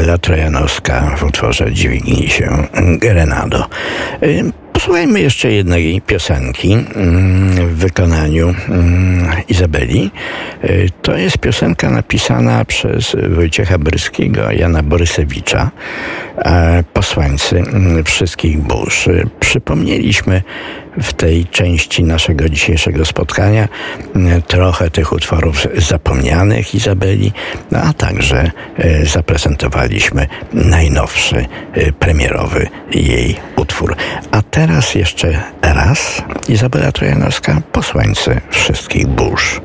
Izabela 0.07 0.18
Trojanowska 0.18 1.16
w 1.16 1.22
utworze 1.22 1.72
Dźwignij 1.72 2.28
się 2.28 2.66
Grenado. 2.98 3.66
Posłuchajmy 4.72 5.20
jeszcze 5.20 5.52
jednej 5.52 6.00
piosenki 6.00 6.72
mm, 6.72 7.68
w 7.68 7.76
wykonaniu 7.76 8.54
mm, 8.68 9.28
Izabeli. 9.48 10.11
Y, 10.64 10.88
to 11.02 11.16
jest 11.16 11.38
piosenka 11.38 11.90
napisana 11.90 12.64
przez 12.64 13.16
Wojciecha 13.28 13.78
Bryskiego, 13.78 14.50
Jana 14.50 14.82
Borysewicza, 14.82 15.70
posłańcy 16.93 17.59
mm, 17.59 18.05
wszystkich 18.05 18.59
burz. 18.59 19.09
Przypomnieliśmy 19.41 20.43
w 21.03 21.12
tej 21.12 21.47
części 21.47 22.05
naszego 22.05 22.49
dzisiejszego 22.49 23.05
spotkania 23.05 23.68
trochę 24.47 24.91
tych 24.91 25.12
utworów 25.12 25.66
zapomnianych 25.76 26.74
Izabeli, 26.74 27.32
no 27.70 27.78
a 27.78 27.93
także 27.93 28.51
y, 28.84 29.07
zaprezentowaliśmy 29.07 30.26
najnowszy 30.53 31.47
y, 31.76 31.93
premierowy 31.93 32.68
jej 32.91 33.37
utwór. 33.57 33.97
A 34.30 34.43
Teraz 34.57 34.95
jeszcze 34.95 35.43
raz 35.62 36.22
Izabela 36.49 36.93
Trojanowska, 36.93 37.62
posłańcy 37.72 38.41
wszystkich 38.51 39.07
burz. 39.07 39.61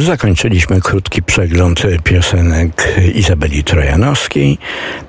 Zakończyliśmy 0.00 0.80
krótki 0.80 1.22
przegląd 1.22 1.82
piosenek 2.04 3.00
Izabeli 3.14 3.64
Trojanowskiej. 3.64 4.58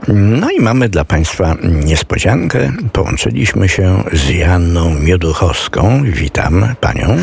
No 0.08 0.52
i 0.52 0.62
mamy 0.62 0.90
dla 0.90 1.06
Państwa 1.06 1.56
niespodziankę. 1.64 2.72
Połączyliśmy 2.94 3.70
się 3.70 4.04
z 4.14 4.30
Janną 4.30 4.90
Mioduchowską. 5.00 6.04
Witam 6.04 6.76
Panią. 6.82 7.18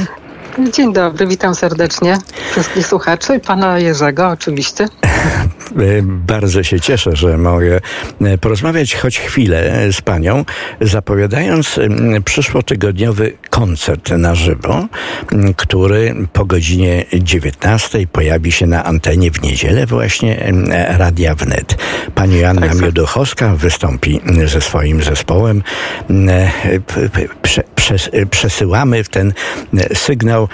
Dzień 0.58 0.92
dobry, 0.92 1.26
witam 1.26 1.54
serdecznie 1.54 2.18
wszystkich 2.50 2.86
słuchaczy 2.86 3.36
i 3.36 3.40
pana 3.40 3.78
Jerzego 3.78 4.28
oczywiście. 4.28 4.88
Bardzo 6.02 6.62
się 6.62 6.80
cieszę, 6.80 7.16
że 7.16 7.38
mogę 7.38 7.80
e, 8.20 8.38
porozmawiać 8.38 8.94
choć 8.94 9.18
chwilę 9.18 9.92
z 9.92 10.00
panią, 10.00 10.44
zapowiadając 10.80 11.80
przyszłotygodniowy 12.24 13.32
koncert 13.50 14.10
na 14.10 14.34
żywo, 14.34 14.86
który 15.56 16.14
po 16.32 16.44
godzinie 16.44 17.04
19 17.12 18.06
pojawi 18.06 18.52
się 18.52 18.66
na 18.66 18.84
antenie 18.84 19.30
w 19.30 19.42
niedzielę 19.42 19.86
właśnie 19.86 20.52
Radia 20.88 21.34
Wnet. 21.34 21.76
Pani 22.14 22.38
Joanna 22.38 22.68
tak, 22.68 22.80
Mioduchowska 22.80 23.54
wystąpi 23.54 24.20
ze 24.46 24.60
swoim 24.60 25.02
zespołem. 25.02 25.62
Prze, 27.42 27.64
przesyłamy 28.30 29.04
w 29.04 29.08
ten 29.08 29.32
sygnał 29.94 30.47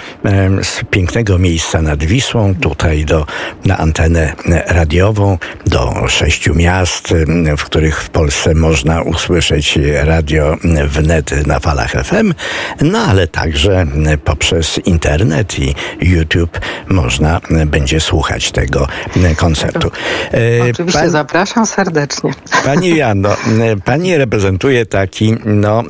Z 0.63 0.81
pięknego 0.91 1.39
miejsca 1.39 1.83
nad 1.83 2.05
Wisłą, 2.05 2.55
tutaj 2.55 3.05
do, 3.05 3.27
na 3.65 3.79
antenę 3.79 4.33
radiową, 4.67 5.39
do 5.67 5.95
sześciu 6.09 6.55
miast, 6.55 7.15
w 7.59 7.65
których 7.65 8.03
w 8.03 8.11
Polsce 8.11 8.55
można 8.55 9.03
usłyszeć 9.03 9.79
radio 10.03 10.57
wnet 10.89 11.47
na 11.47 11.61
falach 11.61 11.93
FM, 11.93 12.35
no 12.81 12.99
ale 12.99 13.27
także 13.27 13.87
poprzez 14.25 14.81
internet 14.85 15.59
i 15.59 15.75
YouTube 16.01 16.61
można 16.89 17.41
będzie 17.67 18.01
słuchać 18.01 18.53
tego 18.53 18.89
koncertu. 19.37 19.91
E, 20.35 20.71
Oczywiście 20.71 21.01
pan- 21.01 21.11
zapraszam 21.11 21.67
serdecznie. 21.67 22.31
Pani 22.65 22.97
Jano, 22.97 23.37
m, 23.47 23.81
pani 23.85 24.17
reprezentuje 24.17 24.87
taki 24.87 25.35
no, 25.45 25.83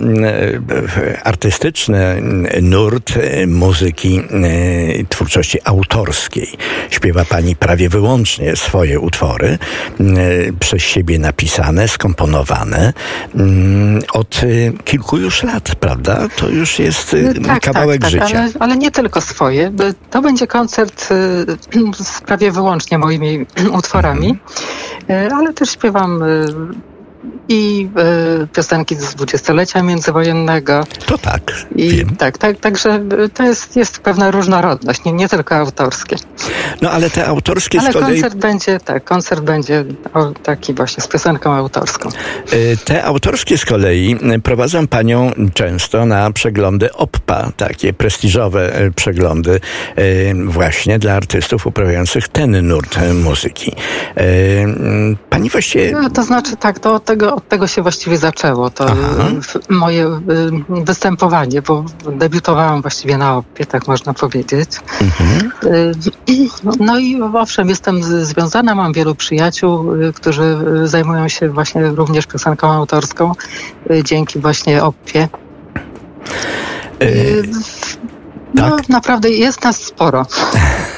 artystyczny 1.25 2.23
nurt 2.63 3.13
e, 3.17 3.47
muzyki 3.85 4.21
e, 4.21 5.05
twórczości 5.09 5.59
autorskiej. 5.65 6.49
Śpiewa 6.91 7.25
pani 7.25 7.57
prawie 7.57 7.89
wyłącznie 7.89 8.57
swoje 8.57 9.01
utwory, 9.01 9.59
e, 10.01 10.05
przez 10.61 10.83
siebie 10.83 11.19
napisane, 11.19 11.89
skomponowane 11.89 12.93
m, 13.35 14.01
od 14.13 14.41
e, 14.43 14.83
kilku 14.85 15.19
już 15.19 15.43
lat, 15.43 15.75
prawda? 15.75 16.29
To 16.37 16.49
już 16.49 16.79
jest 16.79 17.15
e, 17.15 17.61
kawałek 17.61 18.01
tak, 18.01 18.11
życia. 18.11 18.39
Ale, 18.41 18.51
ale 18.61 18.77
nie 18.77 18.91
tylko 18.91 19.21
swoje. 19.21 19.73
To 20.11 20.23
będzie 20.23 20.47
koncert 20.47 21.09
z 21.95 22.21
prawie 22.21 22.53
wyłącznie 22.53 22.99
moimi 22.99 23.47
utworami, 23.79 24.39
Mhm. 25.09 25.33
Ale 25.33 25.53
też 25.53 25.71
śpiewam 25.71 26.25
i 27.49 27.89
y, 28.43 28.47
piosenki 28.47 28.95
z 28.95 29.15
dwudziestolecia 29.15 29.83
międzywojennego. 29.83 30.85
To 31.07 31.19
tak, 31.19 31.43
I 31.77 31.89
wiem. 31.89 32.17
tak, 32.17 32.39
tak, 32.39 32.61
także 32.61 33.01
y, 33.25 33.29
to 33.29 33.43
jest, 33.43 33.77
jest 33.77 33.99
pewna 33.99 34.31
różnorodność, 34.31 35.05
nie, 35.05 35.13
nie 35.13 35.29
tylko 35.29 35.55
autorskie. 35.55 36.17
No 36.83 36.91
ale 36.91 37.11
te 37.11 37.27
autorskie 37.27 37.81
Ale 37.81 37.91
z 37.91 37.93
kolei 37.93 38.13
koncert 38.13 38.35
będzie, 38.35 38.81
tak, 38.81 39.05
koncert 39.05 39.41
będzie 39.41 39.85
taki 40.43 40.75
właśnie 40.75 41.03
z 41.03 41.09
piosenką 41.09 41.53
autorską. 41.53 42.09
Y, 42.53 42.77
Te 42.85 43.05
autorskie 43.05 43.59
z 43.59 43.65
kolei 43.65 44.17
prowadzą 44.43 44.87
panią 44.87 45.33
często 45.55 46.07
na 46.07 46.31
przeglądy 46.31 46.93
OPPA, 46.93 47.51
takie 47.57 47.93
prestiżowe 47.93 48.91
przeglądy 48.97 49.61
właśnie 50.45 50.99
dla 50.99 51.13
artystów 51.13 51.67
uprawiających 51.67 52.29
ten 52.29 52.69
nurt 52.69 52.99
muzyki. 53.15 53.73
Pani 55.31 55.51
właściwie 55.51 55.91
No, 55.93 56.11
to 56.11 56.23
znaczy 56.23 56.57
tak, 56.57 56.79
to 56.79 56.95
od 56.95 57.05
tego, 57.17 57.35
od 57.35 57.49
tego 57.49 57.67
się 57.67 57.83
właściwie 57.83 58.19
zaczęło 58.19 58.71
to 58.71 58.85
Aha. 58.85 59.29
y, 59.71 59.75
moje 59.75 60.07
y, 60.07 60.21
występowanie, 60.69 61.63
bo 61.63 61.85
debiutowałam 62.13 62.83
właściwie 62.83 63.19
na 63.19 63.37
opie, 63.37 63.67
tak 63.67 63.89
można 63.89 64.15
powiedzieć. 64.15 64.71
mhm, 65.01 65.53
Y, 65.65 65.93
No 66.81 66.99
i 66.99 67.23
owszem, 67.23 67.69
jestem 67.69 68.03
związana, 68.25 68.75
mam 68.75 68.93
wielu 68.93 69.15
przyjaciół, 69.15 69.87
którzy 70.15 70.57
zajmują 70.85 71.29
się 71.29 71.49
właśnie 71.49 71.87
również 71.89 72.27
piosenką 72.27 72.73
autorską 72.73 73.33
dzięki 74.05 74.39
właśnie 74.39 74.85
opie. 74.85 75.29
Y, 77.03 77.43
No 78.55 78.77
tak. 78.77 78.89
naprawdę 78.89 79.31
jest 79.31 79.65
nas 79.65 79.77
sporo. 79.77 80.27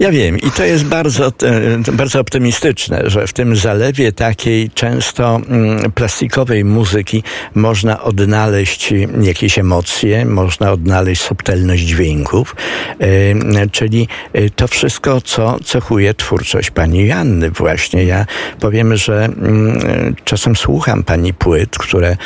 Ja 0.00 0.10
wiem 0.10 0.38
i 0.38 0.50
to 0.50 0.64
jest 0.64 0.84
bardzo, 0.84 1.26
e, 1.26 1.92
bardzo 1.92 2.20
optymistyczne, 2.20 3.02
że 3.06 3.26
w 3.26 3.32
tym 3.32 3.56
zalewie 3.56 4.12
takiej 4.12 4.70
często 4.70 5.36
mm, 5.36 5.92
plastikowej 5.92 6.64
muzyki 6.64 7.22
można 7.54 8.02
odnaleźć 8.02 8.94
jakieś 9.22 9.58
emocje, 9.58 10.24
można 10.24 10.72
odnaleźć 10.72 11.22
subtelność 11.22 11.82
dźwięków, 11.82 12.56
e, 13.00 13.68
czyli 13.68 14.08
e, 14.32 14.50
to 14.50 14.68
wszystko, 14.68 15.20
co 15.20 15.58
cechuje 15.64 16.14
twórczość 16.14 16.70
pani 16.70 17.06
Janny 17.06 17.50
właśnie. 17.50 18.04
Ja 18.04 18.26
powiem, 18.60 18.96
że 18.96 19.24
mm, 19.24 20.14
czasem 20.24 20.56
słucham 20.56 21.02
pani 21.02 21.34
płyt, 21.34 21.78
które 21.78 22.16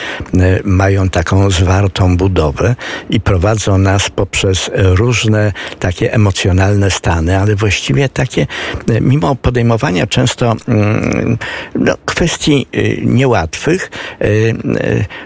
mają 0.64 1.08
taką 1.08 1.50
zwartą 1.50 2.16
budowę 2.16 2.76
i 3.10 3.20
prowadzą 3.20 3.78
nas 3.78 4.10
poprzez 4.10 4.70
różne 4.74 5.52
takie 5.78 6.12
emocjonalne 6.12 6.90
stany, 6.90 7.38
ale 7.38 7.56
właściwie 7.64 8.08
takie, 8.08 8.46
e, 8.88 9.00
mimo 9.00 9.34
podejmowania 9.34 10.06
często 10.06 10.54
mm, 10.68 11.38
no, 11.74 11.94
kwestii 12.04 12.66
y, 12.74 13.02
niełatwych, 13.04 13.90
y, 14.22 14.54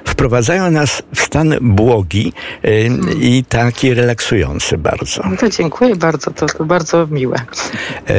wprowadzają 0.05 0.71
nas 0.71 1.03
w 1.15 1.21
stan 1.21 1.55
błogi 1.61 2.33
i 3.21 3.45
taki 3.49 3.95
relaksujący 3.95 4.79
bardzo. 4.79 5.23
No 5.31 5.37
To 5.37 5.49
dziękuję 5.49 5.97
bardzo, 5.97 6.31
to, 6.31 6.47
to 6.47 6.65
bardzo 6.65 7.07
miłe. 7.07 7.37
E, 7.37 8.15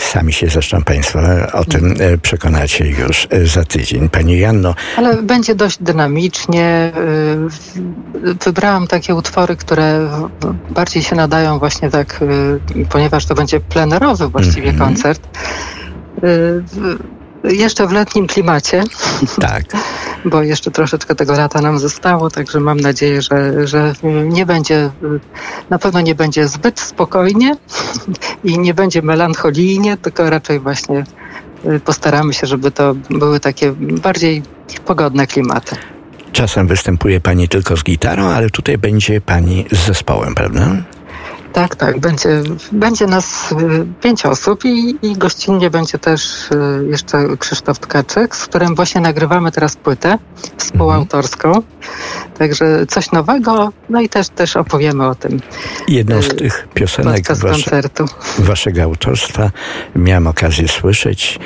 Sami 0.00 0.32
się 0.32 0.46
zresztą 0.46 0.82
Państwo 0.82 1.18
o 1.52 1.64
tym 1.64 1.94
e, 2.00 2.18
przekonacie 2.18 2.86
już 2.86 3.28
e, 3.30 3.46
za 3.46 3.64
tydzień. 3.64 4.08
Pani 4.08 4.38
Janno, 4.38 4.74
Ale 4.96 5.22
będzie 5.22 5.54
dość 5.54 5.78
dynamicznie. 5.80 6.92
Wybrałam 8.44 8.86
takie 8.86 9.14
utwory, 9.14 9.56
które 9.56 10.08
bardziej 10.70 11.02
się 11.02 11.16
nadają 11.16 11.58
właśnie 11.58 11.90
tak, 11.90 12.20
ponieważ 12.90 13.26
to 13.26 13.34
będzie 13.34 13.60
plenerowy 13.68 14.28
właściwie 14.28 14.68
Mhm. 14.70 14.88
koncert. 14.88 15.28
y, 16.24 16.62
Jeszcze 17.44 17.86
w 17.86 17.92
letnim 17.92 18.26
klimacie, 18.26 18.82
tak. 19.40 19.64
bo 20.30 20.42
jeszcze 20.42 20.70
troszeczkę 20.70 21.14
tego 21.14 21.32
lata 21.32 21.60
nam 21.60 21.78
zostało, 21.78 22.30
także 22.30 22.60
mam 22.60 22.80
nadzieję, 22.80 23.22
że, 23.22 23.66
że 23.66 23.92
nie 24.24 24.46
będzie, 24.46 24.84
y, 25.02 25.20
na 25.70 25.78
pewno 25.78 26.00
nie 26.00 26.14
będzie 26.14 26.48
zbyt 26.48 26.80
spokojnie 26.80 27.56
i 28.44 28.58
nie 28.58 28.74
będzie 28.74 29.02
melancholijnie, 29.02 29.96
tylko 29.96 30.30
raczej 30.30 30.60
właśnie 30.60 31.04
y, 31.66 31.80
postaramy 31.80 32.32
się, 32.34 32.46
żeby 32.46 32.70
to 32.70 32.94
były 33.10 33.40
takie 33.40 33.72
bardziej 33.78 34.42
pogodne 34.86 35.26
klimaty. 35.26 35.76
Czasem 36.32 36.66
występuje 36.66 37.20
Pani 37.20 37.48
tylko 37.48 37.76
z 37.76 37.84
gitarą, 37.84 38.24
ale 38.26 38.50
tutaj 38.50 38.78
będzie 38.78 39.20
Pani 39.20 39.64
z 39.72 39.86
zespołem, 39.86 40.34
prawda? 40.34 40.66
Tak, 41.52 41.76
tak. 41.76 42.00
Będzie, 42.00 42.42
będzie 42.72 43.06
nas 43.06 43.52
y, 43.52 43.56
pięć 44.00 44.26
osób 44.26 44.64
i, 44.64 44.96
i 45.02 45.16
gościnnie 45.16 45.70
będzie 45.70 45.98
też 45.98 46.50
y, 46.50 46.86
jeszcze 46.90 47.36
Krzysztof 47.38 47.78
Tkaczyk, 47.78 48.36
z 48.36 48.44
którym 48.46 48.74
właśnie 48.74 49.00
nagrywamy 49.00 49.52
teraz 49.52 49.76
płytę 49.76 50.18
współautorską. 50.56 51.62
Także 52.38 52.86
coś 52.86 53.12
nowego, 53.12 53.72
no 53.88 54.00
i 54.00 54.08
też, 54.08 54.28
też 54.28 54.56
opowiemy 54.56 55.06
o 55.06 55.14
tym 55.14 55.40
Jedną 55.88 56.22
z 56.22 56.32
Y, 56.32 56.34
tych 56.34 56.68
piosenek 56.74 57.36
wasze. 57.36 57.80
Waszego 58.38 58.82
autorstwa 58.82 59.50
miałem 59.96 60.26
okazję 60.26 60.68
słyszeć 60.68 61.38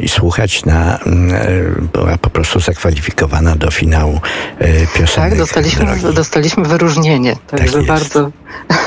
i 0.00 0.08
słuchać 0.08 0.64
na, 0.64 0.98
mm, 0.98 1.88
była 1.92 2.18
po 2.18 2.30
prostu 2.30 2.60
zakwalifikowana 2.60 3.56
do 3.56 3.70
finału 3.70 4.20
e, 4.58 4.86
piosenek 4.86 5.30
Tak, 5.30 5.38
dostaliśmy, 5.38 5.84
drogi. 5.86 6.16
dostaliśmy 6.16 6.64
wyróżnienie, 6.64 7.36
także 7.46 7.76
jest. 7.76 7.88
bardzo, 7.88 8.30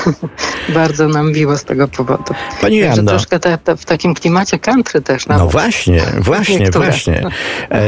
bardzo 0.73 1.07
nam 1.07 1.31
miło 1.31 1.57
z 1.57 1.63
tego 1.63 1.87
powodu. 1.87 2.23
Pani 2.61 2.81
Także 2.81 2.97
Janno, 2.97 3.11
troszkę 3.11 3.39
te, 3.39 3.57
te, 3.57 3.77
w 3.77 3.85
takim 3.85 4.13
klimacie 4.13 4.59
country 4.59 5.01
też 5.01 5.27
No 5.27 5.37
nawet. 5.37 5.51
właśnie, 5.51 6.01
właśnie, 6.19 6.59
Niektóre. 6.59 6.85
właśnie. 6.85 7.23
E, 7.71 7.81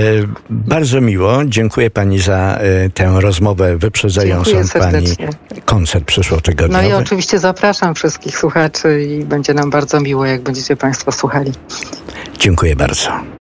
bardzo 0.50 1.02
miło. 1.02 1.46
Dziękuję 1.46 1.90
pani 1.92 2.20
za 2.20 2.58
e, 2.58 2.90
tę 2.90 3.14
rozmowę 3.20 3.78
wyprzedzającą 3.78 4.52
Dziękuję 4.52 4.82
pani 4.82 5.08
serdecznie. 5.08 5.30
koncert 5.66 6.04
No 6.04 6.08
przyszłotygodniowy. 6.08 6.88
i 6.88 6.94
oczywiście 6.94 7.40
zapraszam 7.40 7.96
wszystkich 7.96 8.38
słuchaczy 8.38 9.04
i 9.04 9.24
będzie 9.26 9.54
nam 9.54 9.70
bardzo 9.70 10.00
miło, 10.00 10.26
jak 10.26 10.42
będziecie 10.42 10.76
Państwo 10.76 11.12
słuchali. 11.12 11.52
Dziękuję 12.40 12.76
bardzo. 12.76 13.39